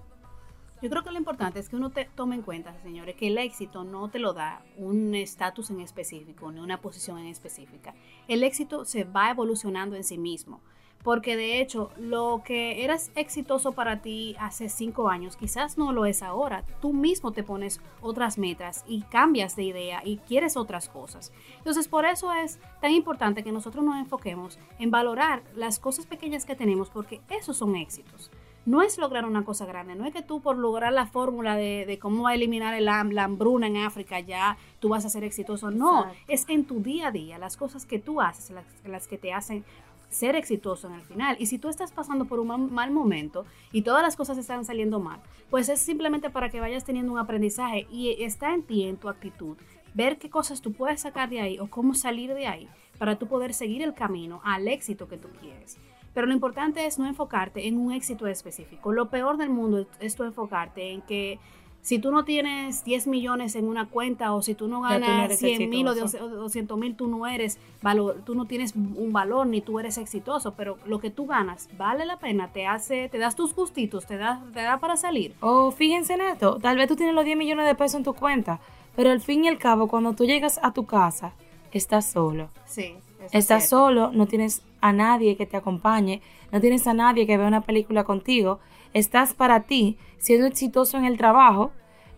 Yo 0.80 0.90
creo 0.90 1.02
que 1.02 1.10
lo 1.10 1.18
importante 1.18 1.58
es 1.58 1.68
que 1.68 1.76
uno 1.76 1.90
te 1.90 2.04
tome 2.04 2.36
en 2.36 2.42
cuenta, 2.42 2.72
señores, 2.82 3.16
que 3.16 3.26
el 3.26 3.38
éxito 3.38 3.82
no 3.82 4.10
te 4.10 4.20
lo 4.20 4.32
da 4.32 4.62
un 4.76 5.14
estatus 5.14 5.70
en 5.70 5.80
específico, 5.80 6.52
ni 6.52 6.60
una 6.60 6.80
posición 6.80 7.18
en 7.18 7.26
específica. 7.26 7.94
El 8.28 8.44
éxito 8.44 8.84
se 8.84 9.04
va 9.04 9.30
evolucionando 9.30 9.96
en 9.96 10.04
sí 10.04 10.18
mismo 10.18 10.60
porque 11.02 11.36
de 11.36 11.60
hecho 11.60 11.90
lo 11.96 12.42
que 12.44 12.84
eras 12.84 13.10
exitoso 13.14 13.72
para 13.72 14.02
ti 14.02 14.36
hace 14.38 14.68
cinco 14.68 15.08
años 15.08 15.36
quizás 15.36 15.78
no 15.78 15.92
lo 15.92 16.06
es 16.06 16.22
ahora. 16.22 16.64
Tú 16.80 16.92
mismo 16.92 17.32
te 17.32 17.42
pones 17.42 17.80
otras 18.00 18.38
metas 18.38 18.84
y 18.86 19.02
cambias 19.02 19.56
de 19.56 19.64
idea 19.64 20.02
y 20.04 20.18
quieres 20.18 20.56
otras 20.56 20.88
cosas. 20.88 21.32
Entonces 21.58 21.88
por 21.88 22.04
eso 22.04 22.32
es 22.32 22.58
tan 22.80 22.92
importante 22.92 23.42
que 23.42 23.52
nosotros 23.52 23.84
nos 23.84 23.96
enfoquemos 23.96 24.58
en 24.78 24.90
valorar 24.90 25.42
las 25.54 25.78
cosas 25.78 26.06
pequeñas 26.06 26.44
que 26.44 26.56
tenemos 26.56 26.90
porque 26.90 27.20
esos 27.30 27.56
son 27.56 27.76
éxitos. 27.76 28.30
No 28.66 28.82
es 28.82 28.98
lograr 28.98 29.24
una 29.24 29.44
cosa 29.44 29.64
grande, 29.64 29.94
no 29.94 30.04
es 30.04 30.12
que 30.12 30.22
tú 30.22 30.40
por 30.40 30.58
lograr 30.58 30.92
la 30.92 31.06
fórmula 31.06 31.56
de, 31.56 31.98
cómo 32.00 32.28
eliminar 32.28 32.74
el, 32.74 32.84
la 32.84 33.24
hambruna 33.24 33.66
en 33.66 33.78
África 33.78 34.20
ya 34.20 34.58
tú 34.78 34.90
vas 34.90 35.04
a 35.04 35.08
ser 35.08 35.24
exitoso. 35.24 35.70
No, 35.70 36.06
es 36.26 36.44
en 36.48 36.64
tu 36.64 36.82
día 36.82 37.08
a 37.08 37.10
día, 37.10 37.38
las 37.38 37.56
cosas 37.56 37.86
que 37.86 37.98
tú 37.98 38.20
haces, 38.20 38.50
las, 38.50 38.64
las 38.84 39.08
que 39.08 39.16
te 39.16 39.32
hacen 39.32 39.64
ser 40.10 40.36
exitoso 40.36 40.88
en 40.88 40.94
el 40.94 41.02
final. 41.02 41.36
Y 41.38 41.46
si 41.46 41.58
tú 41.58 41.68
estás 41.68 41.92
pasando 41.92 42.24
por 42.24 42.40
un 42.40 42.72
mal 42.72 42.90
momento 42.90 43.44
y 43.72 43.82
todas 43.82 44.02
las 44.02 44.16
cosas 44.16 44.38
están 44.38 44.64
saliendo 44.64 45.00
mal, 45.00 45.20
pues 45.50 45.68
es 45.68 45.80
simplemente 45.80 46.30
para 46.30 46.50
que 46.50 46.60
vayas 46.60 46.84
teniendo 46.84 47.12
un 47.12 47.18
aprendizaje 47.18 47.86
y 47.90 48.22
está 48.22 48.54
en 48.54 48.62
ti, 48.62 48.84
en 48.84 48.96
tu 48.96 49.08
actitud, 49.08 49.56
ver 49.94 50.18
qué 50.18 50.30
cosas 50.30 50.60
tú 50.60 50.72
puedes 50.72 51.00
sacar 51.00 51.28
de 51.28 51.40
ahí 51.40 51.58
o 51.58 51.68
cómo 51.68 51.94
salir 51.94 52.34
de 52.34 52.46
ahí 52.46 52.68
para 52.98 53.18
tú 53.18 53.26
poder 53.26 53.54
seguir 53.54 53.82
el 53.82 53.94
camino 53.94 54.40
al 54.44 54.68
éxito 54.68 55.08
que 55.08 55.18
tú 55.18 55.28
quieres. 55.40 55.78
Pero 56.14 56.26
lo 56.26 56.32
importante 56.32 56.86
es 56.86 56.98
no 56.98 57.06
enfocarte 57.06 57.66
en 57.66 57.78
un 57.78 57.92
éxito 57.92 58.26
específico. 58.26 58.92
Lo 58.92 59.08
peor 59.08 59.36
del 59.36 59.50
mundo 59.50 59.86
es 60.00 60.16
tú 60.16 60.24
enfocarte 60.24 60.92
en 60.92 61.02
que 61.02 61.38
si 61.80 61.98
tú 61.98 62.10
no 62.10 62.24
tienes 62.24 62.84
10 62.84 63.06
millones 63.06 63.54
en 63.54 63.66
una 63.66 63.86
cuenta 63.86 64.34
o 64.34 64.42
si 64.42 64.54
tú 64.54 64.68
no 64.68 64.82
ganas 64.82 65.38
100 65.38 65.70
mil 65.70 65.88
o 65.88 65.94
200 65.94 66.78
mil, 66.78 66.94
tú 66.94 67.08
no 67.08 67.26
eres 67.26 67.58
valor, 67.80 68.20
tú 68.26 68.34
no 68.34 68.44
tienes 68.44 68.74
un 68.74 69.12
valor 69.12 69.46
ni 69.46 69.60
tú 69.60 69.78
eres 69.78 69.96
exitoso, 69.96 70.54
pero 70.54 70.76
lo 70.84 71.00
que 71.00 71.10
tú 71.10 71.26
ganas 71.26 71.70
vale 71.78 72.04
la 72.04 72.18
pena, 72.18 72.48
te 72.52 72.66
hace, 72.66 73.08
te 73.08 73.18
das 73.18 73.36
tus 73.36 73.54
gustitos, 73.54 74.06
te 74.06 74.16
da, 74.16 74.44
te 74.52 74.60
da 74.60 74.78
para 74.78 74.96
salir. 74.96 75.34
O 75.40 75.70
fíjense 75.70 76.14
en 76.14 76.20
esto, 76.22 76.58
tal 76.58 76.76
vez 76.76 76.88
tú 76.88 76.96
tienes 76.96 77.14
los 77.14 77.24
10 77.24 77.38
millones 77.38 77.66
de 77.66 77.74
pesos 77.74 77.94
en 77.94 78.04
tu 78.04 78.12
cuenta, 78.12 78.60
pero 78.94 79.10
al 79.10 79.20
fin 79.20 79.44
y 79.44 79.48
al 79.48 79.58
cabo 79.58 79.88
cuando 79.88 80.12
tú 80.12 80.26
llegas 80.26 80.60
a 80.62 80.72
tu 80.72 80.84
casa, 80.84 81.32
estás 81.72 82.04
solo. 82.04 82.50
Sí. 82.66 82.96
Estás 83.32 83.68
solo, 83.68 84.10
no 84.12 84.26
tienes 84.26 84.62
a 84.80 84.92
nadie 84.92 85.36
que 85.36 85.46
te 85.46 85.56
acompañe, 85.56 86.22
no 86.52 86.60
tienes 86.60 86.86
a 86.86 86.94
nadie 86.94 87.26
que 87.26 87.36
vea 87.36 87.46
una 87.46 87.62
película 87.62 88.04
contigo. 88.04 88.60
Estás 88.94 89.34
para 89.34 89.64
ti 89.64 89.98
siendo 90.18 90.46
exitoso 90.46 90.96
en 90.96 91.04
el 91.04 91.18
trabajo, 91.18 91.72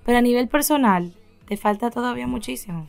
pero 0.04 0.19
a 0.19 0.23
nivel 0.23 0.49
personal 0.49 1.12
te 1.47 1.57
falta 1.57 1.90
todavía 1.90 2.26
muchísimo. 2.26 2.88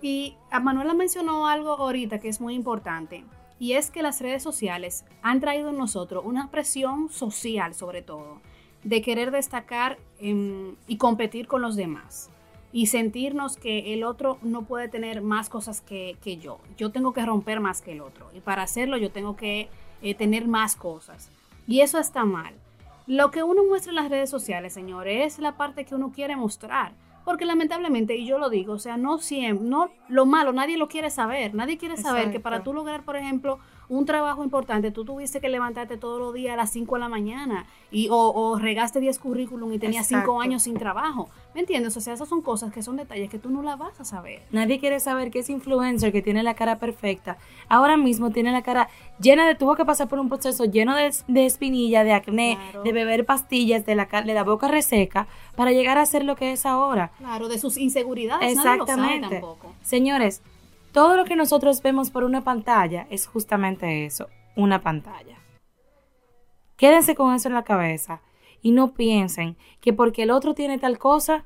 Y 0.00 0.36
Manuela 0.62 0.94
mencionó 0.94 1.48
algo 1.48 1.72
ahorita 1.72 2.20
que 2.20 2.28
es 2.28 2.40
muy 2.40 2.54
importante, 2.54 3.24
y 3.58 3.72
es 3.72 3.90
que 3.90 4.02
las 4.02 4.20
redes 4.20 4.42
sociales 4.42 5.04
han 5.22 5.40
traído 5.40 5.70
en 5.70 5.78
nosotros 5.78 6.24
una 6.24 6.50
presión 6.50 7.08
social 7.10 7.74
sobre 7.74 8.02
todo, 8.02 8.40
de 8.84 9.02
querer 9.02 9.30
destacar 9.30 9.98
em, 10.18 10.76
y 10.86 10.96
competir 10.96 11.46
con 11.46 11.62
los 11.62 11.76
demás 11.76 12.30
y 12.76 12.88
sentirnos 12.88 13.56
que 13.56 13.94
el 13.94 14.04
otro 14.04 14.36
no 14.42 14.66
puede 14.66 14.86
tener 14.88 15.22
más 15.22 15.48
cosas 15.48 15.80
que, 15.80 16.18
yo. 16.42 16.58
Yo 16.76 16.92
tengo 16.92 17.14
que 17.14 17.24
romper 17.24 17.58
más 17.58 17.80
que 17.80 17.92
el 17.92 18.02
otro 18.02 18.28
y 18.34 18.40
para 18.40 18.64
hacerlo 18.64 18.98
yo 18.98 19.10
tengo 19.10 19.34
que 19.34 19.70
eh, 20.02 20.14
tener 20.14 20.46
más 20.46 20.76
cosas. 20.76 21.30
Y 21.66 21.80
eso 21.80 21.98
está 21.98 22.26
mal. 22.26 22.52
Lo 23.06 23.30
que 23.30 23.42
uno 23.42 23.64
muestra 23.64 23.92
en 23.92 23.96
las 23.96 24.10
redes 24.10 24.28
sociales, 24.28 24.74
señores, 24.74 25.36
es 25.36 25.38
la 25.38 25.56
parte 25.56 25.86
que 25.86 25.94
uno 25.94 26.12
quiere 26.12 26.36
mostrar. 26.36 26.92
Porque 27.26 27.44
lamentablemente, 27.44 28.16
y 28.16 28.24
yo 28.24 28.38
lo 28.38 28.48
digo, 28.48 28.72
o 28.74 28.78
sea, 28.78 28.96
no 28.96 29.18
siempre, 29.18 29.66
no, 29.68 29.90
lo 30.08 30.24
malo, 30.26 30.52
nadie 30.52 30.78
lo 30.78 30.86
quiere 30.86 31.10
saber. 31.10 31.54
Nadie 31.54 31.76
quiere 31.76 31.96
saber 31.96 32.30
que 32.30 32.38
para 32.40 32.62
tú 32.62 32.72
lograr, 32.72 33.02
por 33.02 33.16
ejemplo, 33.16 33.58
un 33.88 34.04
trabajo 34.06 34.42
importante, 34.44 34.90
tú 34.92 35.04
tuviste 35.04 35.40
que 35.40 35.48
levantarte 35.48 35.96
todos 35.96 36.18
los 36.20 36.32
días 36.34 36.54
a 36.54 36.56
las 36.56 36.70
5 36.70 36.94
de 36.94 37.00
la 37.00 37.08
mañana 37.08 37.66
y, 37.90 38.08
o, 38.10 38.16
o 38.32 38.58
regaste 38.58 39.00
10 39.00 39.18
currículum 39.18 39.72
y 39.72 39.78
tenías 39.78 40.06
5 40.06 40.18
Exacto. 40.20 40.40
años 40.40 40.62
sin 40.62 40.74
trabajo. 40.76 41.28
¿Me 41.54 41.60
entiendes? 41.60 41.96
O 41.96 42.00
sea, 42.00 42.14
esas 42.14 42.28
son 42.28 42.42
cosas 42.42 42.72
que 42.72 42.82
son 42.82 42.96
detalles 42.96 43.28
que 43.30 43.38
tú 43.38 43.50
no 43.50 43.62
las 43.62 43.78
vas 43.78 43.98
a 44.00 44.04
saber. 44.04 44.42
Nadie 44.50 44.78
quiere 44.78 44.98
saber 45.00 45.30
que 45.30 45.40
ese 45.40 45.52
influencer 45.52 46.12
que 46.12 46.20
tiene 46.22 46.42
la 46.42 46.54
cara 46.54 46.78
perfecta, 46.78 47.38
ahora 47.68 47.96
mismo 47.96 48.30
tiene 48.30 48.52
la 48.52 48.62
cara 48.62 48.88
llena 49.20 49.46
de, 49.46 49.54
tuvo 49.54 49.74
que 49.76 49.84
pasar 49.84 50.08
por 50.08 50.18
un 50.18 50.28
proceso 50.28 50.64
lleno 50.64 50.94
de, 50.94 51.12
de 51.28 51.46
espinilla, 51.46 52.04
de 52.04 52.12
acné, 52.12 52.58
Claro. 52.70 52.82
de 52.84 52.92
beber 52.92 53.24
pastillas, 53.24 53.84
de 53.86 53.94
la, 53.94 54.06
de 54.06 54.34
la 54.34 54.44
boca 54.44 54.68
reseca, 54.68 55.26
para 55.56 55.72
llegar 55.72 55.98
a 55.98 56.06
ser 56.06 56.24
lo 56.24 56.36
que 56.36 56.52
es 56.52 56.66
ahora. 56.66 57.12
Claro, 57.18 57.48
de 57.48 57.58
sus 57.58 57.76
inseguridades. 57.76 58.56
Nadie 58.56 58.56
lo 58.56 58.62
sabe 58.62 58.82
Exactamente. 58.82 59.40
tampoco. 59.40 59.74
Señores, 59.82 60.42
todo 60.92 61.16
lo 61.16 61.24
que 61.24 61.36
nosotros 61.36 61.82
vemos 61.82 62.10
por 62.10 62.24
una 62.24 62.44
pantalla 62.44 63.06
es 63.10 63.26
justamente 63.26 64.06
eso, 64.06 64.28
una 64.54 64.82
pantalla. 64.82 65.38
Quédense 66.76 67.14
con 67.14 67.34
eso 67.34 67.48
en 67.48 67.54
la 67.54 67.64
cabeza 67.64 68.20
y 68.62 68.72
no 68.72 68.92
piensen 68.94 69.56
que 69.80 69.92
porque 69.92 70.24
el 70.24 70.30
otro 70.30 70.54
tiene 70.54 70.78
tal 70.78 70.98
cosa 70.98 71.44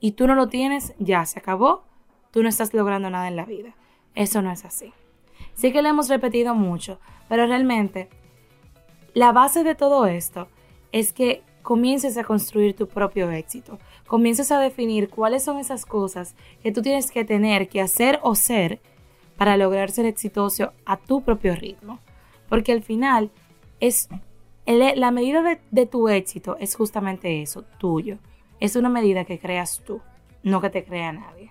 y 0.00 0.12
tú 0.12 0.26
no 0.26 0.34
lo 0.34 0.48
tienes, 0.48 0.94
ya 0.98 1.24
se 1.26 1.38
acabó, 1.38 1.84
tú 2.30 2.42
no 2.42 2.48
estás 2.48 2.74
logrando 2.74 3.10
nada 3.10 3.28
en 3.28 3.36
la 3.36 3.44
vida. 3.44 3.74
Eso 4.14 4.42
no 4.42 4.50
es 4.50 4.64
así. 4.64 4.92
Sí 5.54 5.72
que 5.72 5.82
lo 5.82 5.88
hemos 5.88 6.08
repetido 6.08 6.54
mucho, 6.54 7.00
pero 7.28 7.46
realmente 7.46 8.08
la 9.14 9.32
base 9.32 9.64
de 9.64 9.74
todo 9.74 10.06
esto 10.06 10.48
es 10.92 11.12
que 11.12 11.42
comiences 11.66 12.16
a 12.16 12.22
construir 12.22 12.76
tu 12.76 12.86
propio 12.86 13.28
éxito. 13.32 13.80
Comiences 14.06 14.52
a 14.52 14.60
definir 14.60 15.08
cuáles 15.10 15.42
son 15.42 15.58
esas 15.58 15.84
cosas 15.84 16.36
que 16.62 16.70
tú 16.70 16.80
tienes 16.80 17.10
que 17.10 17.24
tener, 17.24 17.68
que 17.68 17.80
hacer 17.80 18.20
o 18.22 18.36
ser 18.36 18.78
para 19.36 19.56
lograr 19.56 19.90
ser 19.90 20.06
exitoso 20.06 20.72
a 20.84 20.96
tu 20.96 21.22
propio 21.22 21.56
ritmo. 21.56 21.98
Porque 22.48 22.70
al 22.70 22.84
final 22.84 23.32
es 23.80 24.08
la 24.64 25.10
medida 25.10 25.58
de, 25.72 25.86
tu 25.86 26.08
éxito 26.08 26.56
es 26.60 26.76
justamente 26.76 27.42
eso, 27.42 27.64
tuyo. 27.80 28.18
Es 28.60 28.76
una 28.76 28.88
medida 28.88 29.24
que 29.24 29.40
creas 29.40 29.82
tú, 29.84 30.00
no 30.44 30.60
que 30.60 30.70
te 30.70 30.84
crea 30.84 31.12
nadie. 31.12 31.50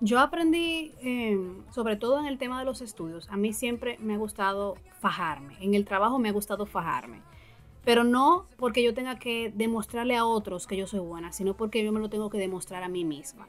Yo 0.00 0.18
aprendí, 0.18 0.92
eh, 1.02 1.38
sobre 1.70 1.94
todo 1.94 2.18
en 2.18 2.26
el 2.26 2.38
tema 2.38 2.58
de 2.58 2.64
los 2.64 2.80
estudios, 2.80 3.28
a 3.30 3.36
mí 3.36 3.52
siempre 3.52 3.96
me 4.00 4.14
ha 4.14 4.18
gustado 4.18 4.74
fajarme. 4.98 5.54
En 5.60 5.74
el 5.74 5.84
trabajo 5.84 6.18
me 6.18 6.30
ha 6.30 6.32
gustado 6.32 6.66
fajarme. 6.66 7.22
Pero 7.86 8.02
no 8.02 8.46
porque 8.56 8.82
yo 8.82 8.94
tenga 8.94 9.16
que 9.16 9.52
demostrarle 9.54 10.16
a 10.16 10.24
otros 10.24 10.66
que 10.66 10.76
yo 10.76 10.88
soy 10.88 10.98
buena, 10.98 11.32
sino 11.32 11.56
porque 11.56 11.84
yo 11.84 11.92
me 11.92 12.00
lo 12.00 12.10
tengo 12.10 12.30
que 12.30 12.36
demostrar 12.36 12.82
a 12.82 12.88
mí 12.88 13.04
misma. 13.04 13.46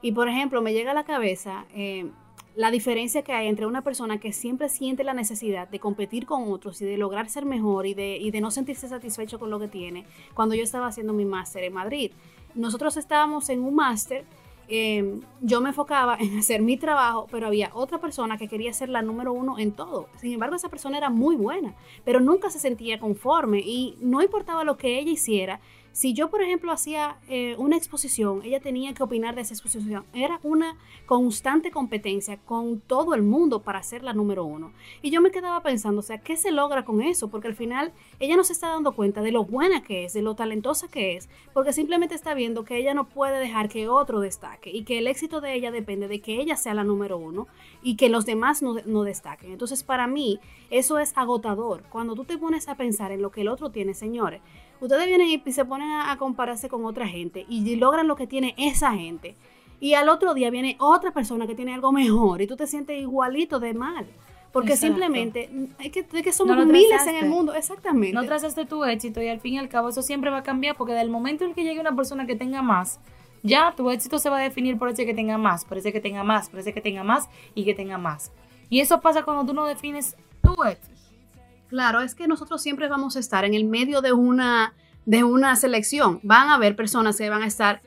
Y 0.00 0.12
por 0.12 0.28
ejemplo, 0.28 0.62
me 0.62 0.72
llega 0.72 0.92
a 0.92 0.94
la 0.94 1.02
cabeza 1.02 1.66
eh, 1.74 2.08
la 2.54 2.70
diferencia 2.70 3.22
que 3.22 3.32
hay 3.32 3.48
entre 3.48 3.66
una 3.66 3.82
persona 3.82 4.20
que 4.20 4.32
siempre 4.32 4.68
siente 4.68 5.02
la 5.02 5.12
necesidad 5.12 5.66
de 5.66 5.80
competir 5.80 6.24
con 6.24 6.52
otros 6.52 6.80
y 6.80 6.84
de 6.84 6.98
lograr 6.98 7.28
ser 7.28 7.44
mejor 7.44 7.84
y 7.84 7.94
de, 7.94 8.16
y 8.16 8.30
de 8.30 8.40
no 8.40 8.52
sentirse 8.52 8.88
satisfecho 8.88 9.40
con 9.40 9.50
lo 9.50 9.58
que 9.58 9.66
tiene, 9.66 10.06
cuando 10.34 10.54
yo 10.54 10.62
estaba 10.62 10.86
haciendo 10.86 11.12
mi 11.12 11.24
máster 11.24 11.64
en 11.64 11.72
Madrid. 11.72 12.12
Nosotros 12.54 12.96
estábamos 12.96 13.48
en 13.48 13.64
un 13.64 13.74
máster 13.74 14.24
eh, 14.70 15.20
yo 15.40 15.60
me 15.60 15.70
enfocaba 15.70 16.16
en 16.20 16.38
hacer 16.38 16.62
mi 16.62 16.76
trabajo, 16.76 17.26
pero 17.30 17.46
había 17.46 17.70
otra 17.74 17.98
persona 17.98 18.38
que 18.38 18.48
quería 18.48 18.72
ser 18.72 18.88
la 18.88 19.02
número 19.02 19.32
uno 19.32 19.58
en 19.58 19.72
todo. 19.72 20.08
Sin 20.16 20.32
embargo, 20.32 20.56
esa 20.56 20.68
persona 20.68 20.96
era 20.96 21.10
muy 21.10 21.36
buena, 21.36 21.74
pero 22.04 22.20
nunca 22.20 22.50
se 22.50 22.58
sentía 22.58 22.98
conforme 22.98 23.60
y 23.60 23.96
no 24.00 24.22
importaba 24.22 24.64
lo 24.64 24.76
que 24.76 24.98
ella 24.98 25.10
hiciera. 25.10 25.60
Si 25.92 26.14
yo, 26.14 26.30
por 26.30 26.40
ejemplo, 26.40 26.70
hacía 26.70 27.18
eh, 27.28 27.56
una 27.58 27.76
exposición, 27.76 28.42
ella 28.44 28.60
tenía 28.60 28.94
que 28.94 29.02
opinar 29.02 29.34
de 29.34 29.40
esa 29.40 29.54
exposición. 29.54 30.04
Era 30.14 30.38
una 30.44 30.76
constante 31.06 31.72
competencia 31.72 32.38
con 32.38 32.80
todo 32.80 33.14
el 33.14 33.22
mundo 33.22 33.62
para 33.62 33.82
ser 33.82 34.04
la 34.04 34.12
número 34.12 34.44
uno. 34.44 34.72
Y 35.02 35.10
yo 35.10 35.20
me 35.20 35.32
quedaba 35.32 35.62
pensando, 35.62 35.98
o 35.98 36.02
sea, 36.02 36.18
¿qué 36.18 36.36
se 36.36 36.52
logra 36.52 36.84
con 36.84 37.02
eso? 37.02 37.28
Porque 37.28 37.48
al 37.48 37.56
final 37.56 37.92
ella 38.20 38.36
no 38.36 38.44
se 38.44 38.52
está 38.52 38.68
dando 38.68 38.92
cuenta 38.92 39.20
de 39.20 39.32
lo 39.32 39.44
buena 39.44 39.82
que 39.82 40.04
es, 40.04 40.12
de 40.12 40.22
lo 40.22 40.36
talentosa 40.36 40.86
que 40.88 41.16
es, 41.16 41.28
porque 41.52 41.72
simplemente 41.72 42.14
está 42.14 42.34
viendo 42.34 42.64
que 42.64 42.76
ella 42.76 42.94
no 42.94 43.08
puede 43.08 43.40
dejar 43.40 43.68
que 43.68 43.88
otro 43.88 44.20
destaque 44.20 44.70
y 44.70 44.84
que 44.84 44.98
el 44.98 45.08
éxito 45.08 45.40
de 45.40 45.54
ella 45.54 45.72
depende 45.72 46.06
de 46.06 46.20
que 46.20 46.40
ella 46.40 46.56
sea 46.56 46.74
la 46.74 46.84
número 46.84 47.18
uno 47.18 47.48
y 47.82 47.96
que 47.96 48.08
los 48.08 48.26
demás 48.26 48.62
no, 48.62 48.76
no 48.86 49.02
destaquen. 49.02 49.50
Entonces, 49.50 49.82
para 49.82 50.06
mí, 50.06 50.38
eso 50.70 51.00
es 51.00 51.12
agotador. 51.16 51.82
Cuando 51.90 52.14
tú 52.14 52.24
te 52.24 52.38
pones 52.38 52.68
a 52.68 52.76
pensar 52.76 53.10
en 53.10 53.22
lo 53.22 53.30
que 53.30 53.40
el 53.40 53.48
otro 53.48 53.70
tiene, 53.70 53.94
señores, 53.94 54.40
ustedes 54.80 55.06
vienen 55.06 55.28
y 55.28 55.52
se 55.52 55.64
ponen 55.64 55.90
a, 55.90 56.12
a 56.12 56.16
compararse 56.16 56.68
con 56.68 56.84
otra 56.84 57.06
gente 57.06 57.46
y 57.48 57.76
logran 57.76 58.08
lo 58.08 58.16
que 58.16 58.26
tiene 58.26 58.54
esa 58.56 58.92
gente. 58.92 59.36
Y 59.80 59.94
al 59.94 60.08
otro 60.08 60.34
día 60.34 60.50
viene 60.50 60.76
otra 60.78 61.10
persona 61.10 61.46
que 61.46 61.54
tiene 61.54 61.72
algo 61.74 61.90
mejor 61.90 62.42
y 62.42 62.46
tú 62.46 62.56
te 62.56 62.66
sientes 62.66 63.00
igualito 63.00 63.58
de 63.58 63.72
mal. 63.74 64.06
Porque 64.52 64.72
Exacto. 64.72 64.94
simplemente 64.94 65.48
mm, 65.50 65.64
es 65.78 65.92
que, 65.92 66.00
es 66.00 66.22
que 66.22 66.32
somos 66.32 66.56
No 66.56 66.66
miles 66.66 67.06
en 67.06 67.16
el 67.16 67.28
mundo, 67.28 67.54
exactamente. 67.54 68.12
No 68.12 68.24
trazaste 68.24 68.66
tu 68.66 68.84
éxito 68.84 69.22
y 69.22 69.28
al 69.28 69.40
fin 69.40 69.54
y 69.54 69.58
al 69.58 69.68
cabo 69.68 69.88
eso 69.88 70.02
siempre 70.02 70.30
va 70.30 70.38
a 70.38 70.42
cambiar 70.42 70.76
porque 70.76 70.92
del 70.92 71.08
momento 71.08 71.44
en 71.44 71.54
que 71.54 71.62
llegue 71.62 71.80
una 71.80 71.94
persona 71.94 72.26
que 72.26 72.36
tenga 72.36 72.60
más, 72.60 73.00
ya 73.42 73.72
tu 73.76 73.90
éxito 73.90 74.18
se 74.18 74.28
va 74.28 74.38
a 74.38 74.42
definir 74.42 74.76
por 74.76 74.88
ese 74.88 75.06
que 75.06 75.14
tenga 75.14 75.38
más, 75.38 75.64
por 75.64 75.78
ese 75.78 75.92
que 75.92 76.00
tenga 76.00 76.24
más, 76.24 76.50
por 76.50 76.60
ese 76.60 76.74
que 76.74 76.80
tenga 76.80 77.04
más 77.04 77.28
y 77.54 77.64
que 77.64 77.74
tenga 77.74 77.96
más. 77.96 78.32
Y 78.68 78.80
eso 78.80 79.00
pasa 79.00 79.22
cuando 79.22 79.46
tú 79.46 79.54
no 79.54 79.66
defines 79.66 80.16
tu 80.42 80.62
éxito. 80.64 80.99
Claro, 81.70 82.00
es 82.00 82.16
que 82.16 82.26
nosotros 82.26 82.60
siempre 82.60 82.88
vamos 82.88 83.14
a 83.14 83.20
estar 83.20 83.44
en 83.44 83.54
el 83.54 83.64
medio 83.64 84.00
de 84.00 84.12
una, 84.12 84.74
de 85.06 85.22
una 85.22 85.54
selección. 85.54 86.18
Van 86.24 86.48
a 86.48 86.54
haber 86.54 86.74
personas 86.74 87.16
que 87.16 87.30
van 87.30 87.42
a 87.42 87.46
estar 87.46 87.80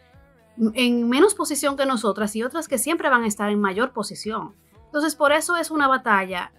en 0.74 1.10
menos 1.10 1.36
posición 1.36 1.76
que 1.76 1.86
nosotras 1.86 2.34
y 2.38 2.44
otras 2.44 2.70
que 2.70 2.78
siempre 2.78 3.10
van 3.10 3.24
a 3.24 3.28
estar 3.28 3.50
en 3.50 3.60
mayor 3.60 3.92
posición. 3.92 4.56
Entonces, 4.86 5.18
por 5.18 5.34
eso 5.34 5.58
es 5.58 5.70
una 5.70 5.90
batalla 5.90 6.54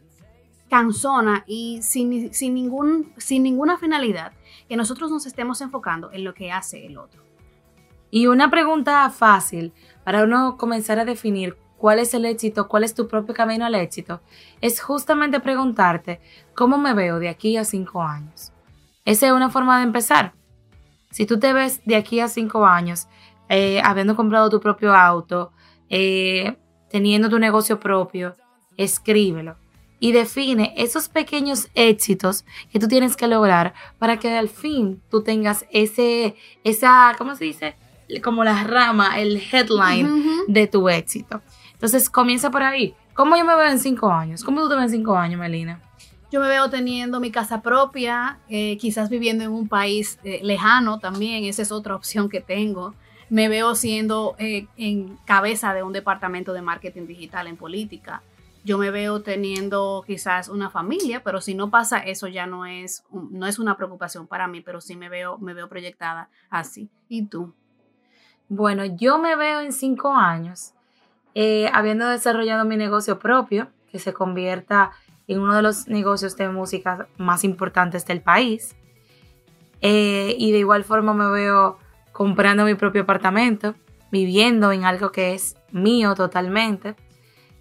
cansona 0.68 1.44
y 1.46 1.80
sin, 1.82 2.34
sin, 2.34 2.52
ningún, 2.52 3.14
sin 3.16 3.42
ninguna 3.42 3.78
finalidad 3.78 4.32
que 4.68 4.76
nosotros 4.76 5.10
nos 5.10 5.24
estemos 5.24 5.62
enfocando 5.62 6.12
en 6.12 6.24
lo 6.24 6.34
que 6.34 6.52
hace 6.52 6.84
el 6.84 6.98
otro. 6.98 7.22
Y 8.10 8.26
una 8.26 8.50
pregunta 8.50 9.08
fácil 9.08 9.72
para 10.04 10.24
uno 10.24 10.58
comenzar 10.58 10.98
a 10.98 11.06
definir 11.06 11.56
cuál 11.84 11.98
es 11.98 12.14
el 12.14 12.24
éxito, 12.24 12.66
cuál 12.66 12.82
es 12.82 12.94
tu 12.94 13.08
propio 13.08 13.34
camino 13.34 13.66
al 13.66 13.74
éxito, 13.74 14.22
es 14.62 14.80
justamente 14.80 15.38
preguntarte 15.38 16.18
cómo 16.54 16.78
me 16.78 16.94
veo 16.94 17.18
de 17.18 17.28
aquí 17.28 17.58
a 17.58 17.64
cinco 17.66 18.02
años. 18.02 18.52
Esa 19.04 19.26
es 19.26 19.32
una 19.34 19.50
forma 19.50 19.76
de 19.76 19.84
empezar. 19.84 20.32
Si 21.10 21.26
tú 21.26 21.38
te 21.38 21.52
ves 21.52 21.82
de 21.84 21.96
aquí 21.96 22.20
a 22.20 22.28
cinco 22.28 22.64
años, 22.64 23.06
eh, 23.50 23.82
habiendo 23.84 24.16
comprado 24.16 24.48
tu 24.48 24.60
propio 24.60 24.94
auto, 24.94 25.52
eh, 25.90 26.56
teniendo 26.88 27.28
tu 27.28 27.38
negocio 27.38 27.78
propio, 27.78 28.34
escríbelo 28.78 29.56
y 30.00 30.12
define 30.12 30.72
esos 30.78 31.10
pequeños 31.10 31.68
éxitos 31.74 32.46
que 32.72 32.78
tú 32.78 32.88
tienes 32.88 33.14
que 33.14 33.28
lograr 33.28 33.74
para 33.98 34.18
que 34.18 34.34
al 34.34 34.48
fin 34.48 35.02
tú 35.10 35.22
tengas 35.22 35.66
ese, 35.70 36.34
esa, 36.64 37.14
¿cómo 37.18 37.36
se 37.36 37.44
dice? 37.44 37.76
Como 38.22 38.42
la 38.42 38.64
rama, 38.64 39.20
el 39.20 39.36
headline 39.52 40.06
Ujú. 40.06 40.44
de 40.48 40.66
tu 40.66 40.88
éxito. 40.88 41.42
Entonces 41.84 42.08
comienza 42.08 42.50
por 42.50 42.62
ahí. 42.62 42.94
¿Cómo 43.12 43.36
yo 43.36 43.44
me 43.44 43.54
veo 43.54 43.68
en 43.68 43.78
cinco 43.78 44.10
años? 44.10 44.42
¿Cómo 44.42 44.62
tú 44.62 44.70
te 44.70 44.74
ves 44.74 44.84
en 44.84 44.90
cinco 45.00 45.18
años, 45.18 45.38
Melina? 45.38 45.82
Yo 46.32 46.40
me 46.40 46.48
veo 46.48 46.70
teniendo 46.70 47.20
mi 47.20 47.30
casa 47.30 47.60
propia, 47.60 48.38
eh, 48.48 48.78
quizás 48.78 49.10
viviendo 49.10 49.44
en 49.44 49.50
un 49.50 49.68
país 49.68 50.18
eh, 50.24 50.40
lejano 50.42 50.98
también, 50.98 51.44
esa 51.44 51.60
es 51.60 51.70
otra 51.70 51.94
opción 51.94 52.30
que 52.30 52.40
tengo. 52.40 52.94
Me 53.28 53.50
veo 53.50 53.74
siendo 53.74 54.34
eh, 54.38 54.66
en 54.78 55.18
cabeza 55.26 55.74
de 55.74 55.82
un 55.82 55.92
departamento 55.92 56.54
de 56.54 56.62
marketing 56.62 57.06
digital 57.06 57.48
en 57.48 57.58
política. 57.58 58.22
Yo 58.64 58.78
me 58.78 58.90
veo 58.90 59.20
teniendo 59.20 60.04
quizás 60.06 60.48
una 60.48 60.70
familia, 60.70 61.22
pero 61.22 61.42
si 61.42 61.54
no 61.54 61.68
pasa 61.68 61.98
eso 61.98 62.28
ya 62.28 62.46
no 62.46 62.64
es, 62.64 63.04
no 63.12 63.46
es 63.46 63.58
una 63.58 63.76
preocupación 63.76 64.26
para 64.26 64.48
mí, 64.48 64.62
pero 64.62 64.80
sí 64.80 64.96
me 64.96 65.10
veo, 65.10 65.36
me 65.36 65.52
veo 65.52 65.68
proyectada 65.68 66.30
así. 66.48 66.88
¿Y 67.10 67.26
tú? 67.26 67.52
Bueno, 68.48 68.86
yo 68.86 69.18
me 69.18 69.36
veo 69.36 69.60
en 69.60 69.72
cinco 69.74 70.14
años 70.14 70.72
eh, 71.34 71.68
habiendo 71.72 72.08
desarrollado 72.08 72.64
mi 72.64 72.76
negocio 72.76 73.18
propio, 73.18 73.68
que 73.90 73.98
se 73.98 74.12
convierta 74.12 74.92
en 75.26 75.40
uno 75.40 75.56
de 75.56 75.62
los 75.62 75.88
negocios 75.88 76.36
de 76.36 76.48
música 76.48 77.08
más 77.16 77.44
importantes 77.44 78.06
del 78.06 78.20
país. 78.20 78.76
Eh, 79.80 80.34
y 80.38 80.52
de 80.52 80.58
igual 80.58 80.84
forma 80.84 81.12
me 81.12 81.28
veo 81.30 81.78
comprando 82.12 82.64
mi 82.64 82.74
propio 82.74 83.02
apartamento, 83.02 83.74
viviendo 84.10 84.72
en 84.72 84.84
algo 84.84 85.10
que 85.10 85.34
es 85.34 85.56
mío 85.72 86.14
totalmente 86.14 86.94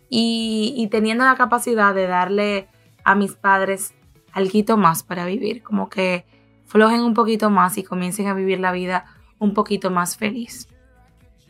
y, 0.10 0.74
y 0.77 0.88
teniendo 0.88 1.25
la 1.25 1.36
capacidad 1.36 1.96
de 1.96 2.08
darle 2.08 2.68
a 3.03 3.15
mis 3.15 3.34
padres 3.34 3.94
algo 4.32 4.77
más 4.77 5.03
para 5.03 5.25
vivir, 5.25 5.63
como 5.63 5.89
que 5.89 6.25
flojen 6.65 7.01
un 7.01 7.13
poquito 7.13 7.50
más 7.50 7.77
y 7.77 7.84
comiencen 7.84 8.27
a 8.27 8.34
vivir 8.34 8.60
la 8.60 8.72
vida 8.72 9.06
un 9.39 9.53
poquito 9.53 9.92
más 9.92 10.18
feliz. 10.18 10.68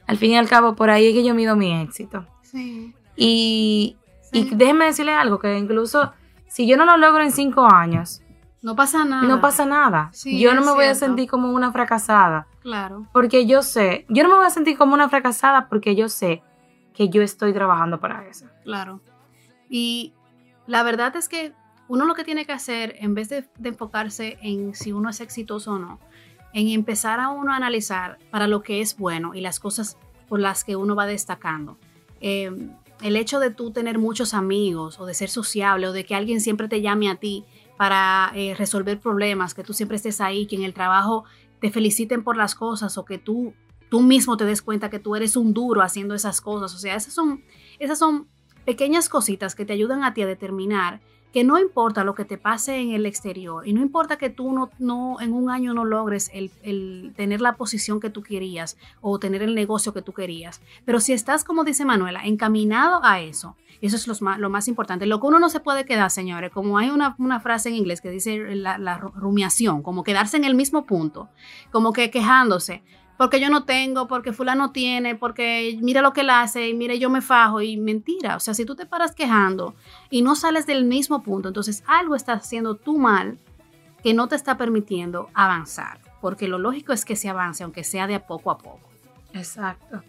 Al 0.07 0.17
fin 0.17 0.31
y 0.31 0.37
al 0.37 0.49
cabo, 0.49 0.75
por 0.75 0.89
ahí 0.89 1.07
es 1.07 1.13
que 1.13 1.23
yo 1.23 1.33
mido 1.33 1.55
mi 1.55 1.73
éxito. 1.81 2.25
Sí. 2.41 2.93
Y, 3.15 3.97
y 4.31 4.55
déjenme 4.55 4.85
decirles 4.85 5.15
algo, 5.15 5.39
que 5.39 5.57
incluso 5.57 6.11
si 6.47 6.67
yo 6.67 6.77
no 6.77 6.85
lo 6.85 6.97
logro 6.97 7.23
en 7.23 7.31
cinco 7.31 7.65
años, 7.65 8.21
No 8.61 8.75
pasa 8.75 9.03
nada. 9.05 9.23
No 9.23 9.41
pasa 9.41 9.65
nada. 9.65 10.09
Sí, 10.13 10.39
yo 10.39 10.53
no 10.53 10.61
me 10.61 10.71
voy 10.71 10.85
a 10.85 10.95
sentir 10.95 11.29
como 11.29 11.51
una 11.51 11.71
fracasada. 11.71 12.47
Claro. 12.61 13.07
Porque 13.11 13.45
yo 13.45 13.61
sé, 13.61 14.05
yo 14.07 14.23
no 14.23 14.29
me 14.29 14.35
voy 14.35 14.45
a 14.45 14.49
sentir 14.49 14.77
como 14.77 14.93
una 14.93 15.09
fracasada 15.09 15.67
porque 15.67 15.95
yo 15.95 16.07
sé 16.07 16.41
que 16.93 17.09
yo 17.09 17.21
estoy 17.21 17.53
trabajando 17.53 17.99
para 17.99 18.25
eso. 18.27 18.45
Claro. 18.63 19.01
Y 19.69 20.13
la 20.67 20.83
verdad 20.83 21.15
es 21.17 21.27
que 21.27 21.53
uno 21.89 22.05
lo 22.05 22.15
que 22.15 22.23
tiene 22.23 22.45
que 22.45 22.53
hacer, 22.53 22.95
en 22.99 23.13
vez 23.15 23.27
de, 23.29 23.49
de 23.57 23.69
enfocarse 23.69 24.37
en 24.41 24.73
si 24.75 24.93
uno 24.93 25.09
es 25.09 25.19
exitoso 25.19 25.73
o 25.73 25.79
no, 25.79 25.99
en 26.53 26.69
empezar 26.69 27.19
a 27.19 27.29
uno 27.29 27.51
a 27.51 27.55
analizar 27.55 28.19
para 28.29 28.47
lo 28.47 28.61
que 28.61 28.81
es 28.81 28.97
bueno 28.97 29.33
y 29.33 29.41
las 29.41 29.59
cosas 29.59 29.97
por 30.27 30.39
las 30.39 30.63
que 30.63 30.75
uno 30.75 30.95
va 30.95 31.05
destacando. 31.05 31.77
Eh, 32.21 32.51
el 33.01 33.15
hecho 33.17 33.39
de 33.39 33.51
tú 33.51 33.71
tener 33.71 33.99
muchos 33.99 34.33
amigos 34.33 34.99
o 34.99 35.05
de 35.05 35.13
ser 35.13 35.29
sociable 35.29 35.87
o 35.87 35.93
de 35.93 36.05
que 36.05 36.15
alguien 36.15 36.39
siempre 36.39 36.67
te 36.67 36.81
llame 36.81 37.09
a 37.09 37.15
ti 37.15 37.43
para 37.75 38.31
eh, 38.35 38.55
resolver 38.55 38.99
problemas, 38.99 39.53
que 39.53 39.63
tú 39.63 39.73
siempre 39.73 39.97
estés 39.97 40.21
ahí, 40.21 40.45
que 40.47 40.55
en 40.55 40.63
el 40.63 40.73
trabajo 40.73 41.25
te 41.59 41.69
feliciten 41.69 42.23
por 42.23 42.37
las 42.37 42.55
cosas 42.55 42.97
o 42.97 43.03
que 43.03 43.17
tú, 43.17 43.53
tú 43.89 44.01
mismo 44.01 44.37
te 44.37 44.45
des 44.45 44.61
cuenta 44.61 44.89
que 44.89 44.99
tú 44.99 45.15
eres 45.15 45.35
un 45.35 45.53
duro 45.53 45.81
haciendo 45.81 46.15
esas 46.15 46.39
cosas. 46.39 46.73
O 46.73 46.77
sea, 46.77 46.95
esas 46.95 47.13
son, 47.13 47.43
esas 47.79 47.99
son 47.99 48.27
pequeñas 48.63 49.09
cositas 49.09 49.55
que 49.55 49.65
te 49.65 49.73
ayudan 49.73 50.03
a 50.03 50.13
ti 50.13 50.21
a 50.21 50.27
determinar 50.27 51.01
que 51.33 51.43
no 51.43 51.59
importa 51.59 52.03
lo 52.03 52.13
que 52.13 52.23
te 52.23 52.37
pase 52.37 52.77
en 52.77 52.91
el 52.91 53.05
exterior 53.05 53.67
y 53.67 53.73
no 53.73 53.81
importa 53.81 54.17
que 54.17 54.29
tú 54.29 54.53
no, 54.53 54.69
no 54.77 55.19
en 55.19 55.33
un 55.33 55.49
año 55.49 55.73
no 55.73 55.83
logres 55.83 56.29
el, 56.33 56.51
el 56.61 57.11
tener 57.17 57.41
la 57.41 57.55
posición 57.55 57.99
que 57.99 58.11
tú 58.11 58.21
querías 58.21 58.77
o 59.01 59.17
tener 59.17 59.41
el 59.41 59.55
negocio 59.55 59.93
que 59.93 60.03
tú 60.03 60.13
querías, 60.13 60.61
pero 60.85 60.99
si 60.99 61.11
estás, 61.11 61.43
como 61.43 61.63
dice 61.63 61.85
Manuela, 61.85 62.21
encaminado 62.23 63.03
a 63.03 63.19
eso, 63.19 63.55
eso 63.81 63.97
es 63.97 64.07
lo 64.07 64.15
más, 64.21 64.39
lo 64.39 64.49
más 64.49 64.69
importante. 64.69 65.05
Lo 65.05 65.19
que 65.19 65.27
uno 65.27 65.39
no 65.39 65.49
se 65.49 65.59
puede 65.59 65.83
quedar, 65.83 66.09
señores, 66.09 66.51
como 66.51 66.77
hay 66.77 66.89
una, 66.89 67.15
una 67.17 67.41
frase 67.41 67.67
en 67.67 67.75
inglés 67.75 67.99
que 67.99 68.11
dice 68.11 68.55
la, 68.55 68.77
la 68.77 68.97
rumiación, 68.97 69.83
como 69.83 70.03
quedarse 70.03 70.37
en 70.37 70.45
el 70.45 70.55
mismo 70.55 70.85
punto, 70.85 71.27
como 71.69 71.91
que 71.91 72.09
quejándose 72.09 72.81
porque 73.17 73.39
yo 73.39 73.49
no 73.49 73.63
tengo, 73.63 74.07
porque 74.07 74.33
fulano 74.33 74.71
tiene, 74.71 75.15
porque 75.15 75.77
mira 75.81 76.01
lo 76.01 76.13
que 76.13 76.21
él 76.21 76.29
hace 76.29 76.69
y 76.69 76.73
mire 76.73 76.99
yo 76.99 77.09
me 77.09 77.21
fajo 77.21 77.61
y 77.61 77.77
mentira. 77.77 78.35
O 78.35 78.39
sea, 78.39 78.53
si 78.53 78.65
tú 78.65 78.75
te 78.75 78.85
paras 78.85 79.13
quejando 79.13 79.75
y 80.09 80.21
no 80.21 80.35
sales 80.35 80.65
del 80.65 80.85
mismo 80.85 81.21
punto, 81.21 81.49
entonces 81.49 81.83
algo 81.87 82.15
está 82.15 82.33
haciendo 82.33 82.75
tú 82.75 82.97
mal 82.97 83.37
que 84.03 84.13
no 84.13 84.27
te 84.27 84.35
está 84.35 84.57
permitiendo 84.57 85.29
avanzar. 85.33 85.99
Porque 86.21 86.47
lo 86.47 86.57
lógico 86.57 86.93
es 86.93 87.05
que 87.05 87.15
se 87.15 87.29
avance, 87.29 87.63
aunque 87.63 87.83
sea 87.83 88.07
de 88.07 88.15
a 88.15 88.25
poco 88.25 88.49
a 88.49 88.57
poco. 88.57 88.89
Exacto. 89.33 90.01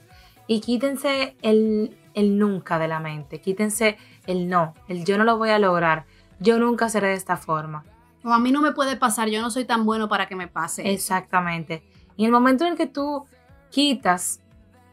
Y 0.47 0.61
quítense 0.61 1.37
el, 1.43 1.97
el 2.15 2.39
nunca 2.39 2.79
de 2.79 2.89
la 2.89 3.01
mente, 3.01 3.41
quítense 3.41 3.97
el 4.27 4.49
no, 4.49 4.75
el 4.89 5.05
yo 5.05 5.17
no 5.19 5.25
lo 5.25 5.39
voy 5.39 5.51
a 5.51 5.59
lograr, 5.59 6.05
yo 6.39 6.59
nunca 6.59 6.89
seré 6.89 7.09
de 7.09 7.15
esta 7.15 7.37
forma. 7.37 7.85
O 8.23 8.31
a 8.33 8.39
mí 8.39 8.53
no 8.53 8.61
me 8.61 8.73
puede 8.73 8.97
pasar, 8.97 9.29
yo 9.29 9.41
no 9.41 9.51
soy 9.51 9.65
tan 9.65 9.85
bueno 9.85 10.09
para 10.09 10.27
que 10.27 10.37
me 10.37 10.49
pase. 10.49 10.91
Exactamente. 10.93 11.83
Y 12.17 12.25
el 12.25 12.33
momento 12.33 12.65
en 12.65 12.77
que 12.77 12.87
tú 12.87 13.27
quitas 13.71 14.41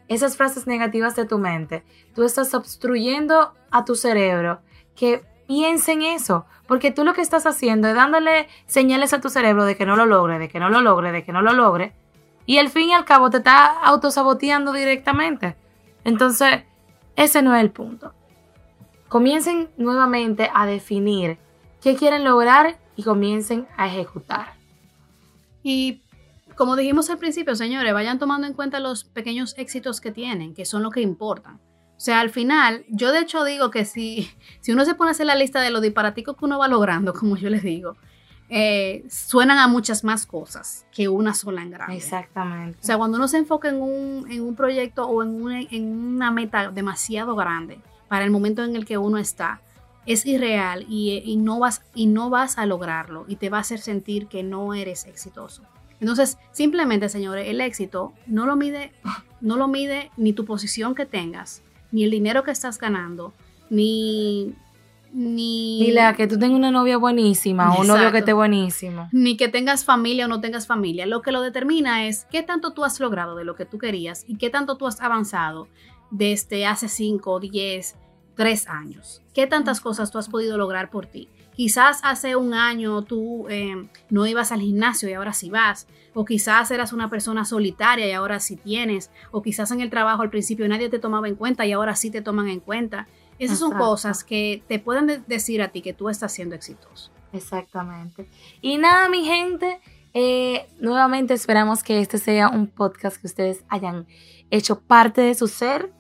esas 0.07 0.35
frases 0.35 0.67
negativas 0.67 1.15
de 1.15 1.25
tu 1.25 1.37
mente, 1.37 1.83
tú 2.13 2.23
estás 2.23 2.53
obstruyendo 2.53 3.53
a 3.69 3.85
tu 3.85 3.95
cerebro 3.95 4.59
que 4.95 5.23
piense 5.47 5.93
en 5.93 6.01
eso, 6.01 6.45
porque 6.67 6.91
tú 6.91 7.03
lo 7.03 7.13
que 7.13 7.21
estás 7.21 7.45
haciendo 7.45 7.87
es 7.87 7.95
dándole 7.95 8.47
señales 8.65 9.13
a 9.13 9.21
tu 9.21 9.29
cerebro 9.29 9.65
de 9.65 9.75
que 9.75 9.85
no 9.85 9.95
lo 9.95 10.05
logre, 10.05 10.39
de 10.39 10.49
que 10.49 10.59
no 10.59 10.69
lo 10.69 10.81
logre, 10.81 11.11
de 11.11 11.23
que 11.23 11.31
no 11.31 11.41
lo 11.41 11.53
logre, 11.53 11.93
y 12.45 12.57
al 12.57 12.69
fin 12.69 12.89
y 12.89 12.93
al 12.93 13.05
cabo 13.05 13.29
te 13.29 13.37
está 13.37 13.67
autosaboteando 13.83 14.73
directamente. 14.73 15.55
Entonces, 16.03 16.63
ese 17.15 17.41
no 17.41 17.55
es 17.55 17.61
el 17.61 17.71
punto. 17.71 18.13
Comiencen 19.07 19.69
nuevamente 19.77 20.49
a 20.53 20.65
definir 20.65 21.37
qué 21.81 21.95
quieren 21.95 22.23
lograr 22.23 22.77
y 22.95 23.03
comiencen 23.03 23.67
a 23.77 23.87
ejecutar. 23.87 24.53
Y 25.63 26.00
como 26.61 26.75
dijimos 26.75 27.09
al 27.09 27.17
principio, 27.17 27.55
señores, 27.55 27.91
vayan 27.91 28.19
tomando 28.19 28.45
en 28.45 28.53
cuenta 28.53 28.79
los 28.79 29.03
pequeños 29.03 29.55
éxitos 29.57 29.99
que 29.99 30.11
tienen, 30.11 30.53
que 30.53 30.63
son 30.63 30.83
lo 30.83 30.91
que 30.91 31.01
importan. 31.01 31.55
O 31.55 31.99
sea, 31.99 32.19
al 32.19 32.29
final, 32.29 32.85
yo 32.87 33.11
de 33.11 33.21
hecho 33.21 33.43
digo 33.43 33.71
que 33.71 33.83
si, 33.83 34.29
si 34.59 34.71
uno 34.71 34.85
se 34.85 34.93
pone 34.93 35.09
a 35.09 35.13
hacer 35.13 35.25
la 35.25 35.33
lista 35.33 35.59
de 35.59 35.71
los 35.71 35.81
disparaticos 35.81 36.37
que 36.37 36.45
uno 36.45 36.59
va 36.59 36.67
logrando, 36.67 37.13
como 37.19 37.35
yo 37.35 37.49
les 37.49 37.63
digo, 37.63 37.97
eh, 38.47 39.03
suenan 39.09 39.57
a 39.57 39.67
muchas 39.67 40.03
más 40.03 40.27
cosas 40.27 40.85
que 40.91 41.09
una 41.09 41.33
sola 41.33 41.63
en 41.63 41.71
grande. 41.71 41.95
Exactamente. 41.95 42.77
O 42.79 42.85
sea, 42.85 42.95
cuando 42.99 43.17
uno 43.17 43.27
se 43.27 43.39
enfoca 43.39 43.69
en 43.69 43.81
un, 43.81 44.27
en 44.29 44.43
un 44.43 44.55
proyecto 44.55 45.07
o 45.07 45.23
en 45.23 45.41
una, 45.41 45.61
en 45.61 45.97
una 45.97 46.29
meta 46.29 46.69
demasiado 46.69 47.35
grande 47.35 47.79
para 48.07 48.23
el 48.23 48.29
momento 48.29 48.63
en 48.63 48.75
el 48.75 48.85
que 48.85 48.99
uno 48.99 49.17
está, 49.17 49.61
es 50.05 50.27
irreal 50.27 50.85
y, 50.87 51.23
y, 51.25 51.37
no 51.37 51.57
vas, 51.57 51.81
y 51.95 52.05
no 52.05 52.29
vas 52.29 52.59
a 52.59 52.67
lograrlo 52.67 53.25
y 53.27 53.37
te 53.37 53.49
va 53.49 53.57
a 53.57 53.61
hacer 53.61 53.79
sentir 53.79 54.27
que 54.27 54.43
no 54.43 54.75
eres 54.75 55.07
exitoso. 55.07 55.63
Entonces, 56.01 56.37
simplemente, 56.51 57.07
señores, 57.07 57.47
el 57.47 57.61
éxito 57.61 58.11
no 58.27 58.45
lo 58.45 58.57
mide, 58.57 58.91
no 59.41 59.55
lo 59.55 59.69
mide 59.69 60.11
ni 60.17 60.33
tu 60.33 60.43
posición 60.43 60.95
que 60.95 61.05
tengas, 61.05 61.61
ni 61.91 62.03
el 62.03 62.11
dinero 62.11 62.43
que 62.43 62.51
estás 62.51 62.77
ganando, 62.77 63.33
ni 63.69 64.53
ni, 65.13 65.79
ni 65.81 65.91
la 65.91 66.15
que 66.15 66.25
tú 66.25 66.39
tengas 66.39 66.57
una 66.57 66.71
novia 66.71 66.97
buenísima 66.97 67.73
o 67.73 67.81
un 67.81 67.87
novio 67.87 68.11
que 68.11 68.19
esté 68.19 68.31
buenísimo. 68.33 69.09
ni 69.11 69.35
que 69.35 69.49
tengas 69.49 69.83
familia 69.83 70.25
o 70.25 70.27
no 70.27 70.39
tengas 70.39 70.67
familia. 70.67 71.05
Lo 71.05 71.21
que 71.21 71.31
lo 71.31 71.41
determina 71.41 72.07
es 72.07 72.25
qué 72.31 72.43
tanto 72.43 72.71
tú 72.71 72.85
has 72.85 72.99
logrado 72.99 73.35
de 73.35 73.43
lo 73.43 73.55
que 73.55 73.65
tú 73.65 73.77
querías 73.77 74.23
y 74.27 74.37
qué 74.37 74.49
tanto 74.49 74.77
tú 74.77 74.87
has 74.87 75.01
avanzado 75.01 75.67
desde 76.11 76.65
hace 76.65 76.87
5, 76.87 77.39
10, 77.39 77.95
3 78.35 78.67
años. 78.67 79.21
¿Qué 79.33 79.47
tantas 79.47 79.81
cosas 79.81 80.11
tú 80.11 80.17
has 80.17 80.29
podido 80.29 80.57
lograr 80.57 80.89
por 80.89 81.05
ti? 81.05 81.29
Quizás 81.55 81.99
hace 82.03 82.35
un 82.35 82.53
año 82.53 83.01
tú 83.03 83.47
eh, 83.49 83.87
no 84.09 84.25
ibas 84.25 84.51
al 84.51 84.61
gimnasio 84.61 85.09
y 85.09 85.13
ahora 85.13 85.33
sí 85.33 85.49
vas. 85.49 85.87
O 86.13 86.25
quizás 86.25 86.71
eras 86.71 86.91
una 86.93 87.09
persona 87.09 87.45
solitaria 87.45 88.07
y 88.07 88.11
ahora 88.11 88.39
sí 88.39 88.55
tienes. 88.57 89.11
O 89.31 89.41
quizás 89.41 89.71
en 89.71 89.81
el 89.81 89.89
trabajo 89.89 90.21
al 90.23 90.29
principio 90.29 90.67
nadie 90.67 90.89
te 90.89 90.99
tomaba 90.99 91.27
en 91.27 91.35
cuenta 91.35 91.65
y 91.65 91.71
ahora 91.73 91.95
sí 91.95 92.09
te 92.09 92.21
toman 92.21 92.47
en 92.47 92.59
cuenta. 92.61 93.07
Esas 93.39 93.59
son 93.59 93.71
cosas 93.73 94.23
que 94.23 94.63
te 94.67 94.77
pueden 94.79 95.07
de- 95.07 95.19
decir 95.27 95.61
a 95.61 95.69
ti 95.69 95.81
que 95.81 95.93
tú 95.93 96.09
estás 96.09 96.31
siendo 96.31 96.55
exitoso. 96.55 97.11
Exactamente. 97.33 98.29
Y 98.61 98.77
nada, 98.77 99.09
mi 99.09 99.23
gente, 99.25 99.79
eh, 100.13 100.67
nuevamente 100.79 101.33
esperamos 101.33 101.83
que 101.83 101.99
este 101.99 102.17
sea 102.17 102.49
un 102.49 102.67
podcast 102.67 103.17
que 103.17 103.27
ustedes 103.27 103.63
hayan 103.69 104.05
hecho 104.51 104.79
parte 104.81 105.21
de 105.21 105.33
su 105.35 105.47
ser 105.47 105.91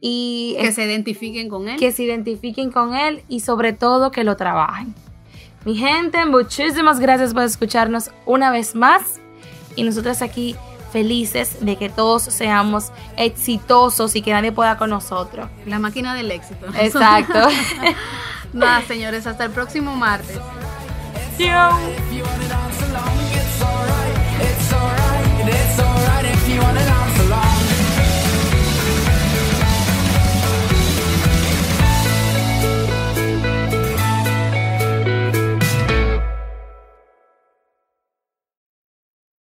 y 0.00 0.56
Que 0.60 0.68
es- 0.68 0.74
se 0.74 0.84
identifiquen 0.84 1.48
con 1.48 1.68
él. 1.68 1.78
que 1.78 1.92
se 1.92 2.04
identifiquen 2.04 2.70
con 2.70 2.94
él 2.94 3.22
y 3.28 3.40
sobre 3.40 3.72
todo 3.72 4.10
que 4.10 4.24
lo 4.24 4.36
trabajen. 4.36 4.94
Mi 5.64 5.76
gente, 5.76 6.24
muchísimas 6.24 7.00
gracias 7.00 7.34
por 7.34 7.42
escucharnos 7.42 8.10
una 8.26 8.50
vez 8.50 8.74
más 8.74 9.20
y 9.76 9.82
nosotras 9.82 10.22
aquí 10.22 10.54
felices 10.92 11.58
de 11.60 11.76
que 11.76 11.88
todos 11.90 12.22
seamos 12.22 12.92
exitosos 13.16 14.16
y 14.16 14.22
que 14.22 14.32
nadie 14.32 14.52
pueda 14.52 14.78
con 14.78 14.88
nosotros. 14.90 15.48
La 15.66 15.78
máquina 15.78 16.14
del 16.14 16.30
éxito. 16.30 16.66
Exacto. 16.80 17.48
Nada, 18.54 18.82
señores, 18.86 19.26
hasta 19.26 19.44
el 19.44 19.50
próximo 19.50 19.94
martes. 19.96 20.38
Chao. 21.38 21.76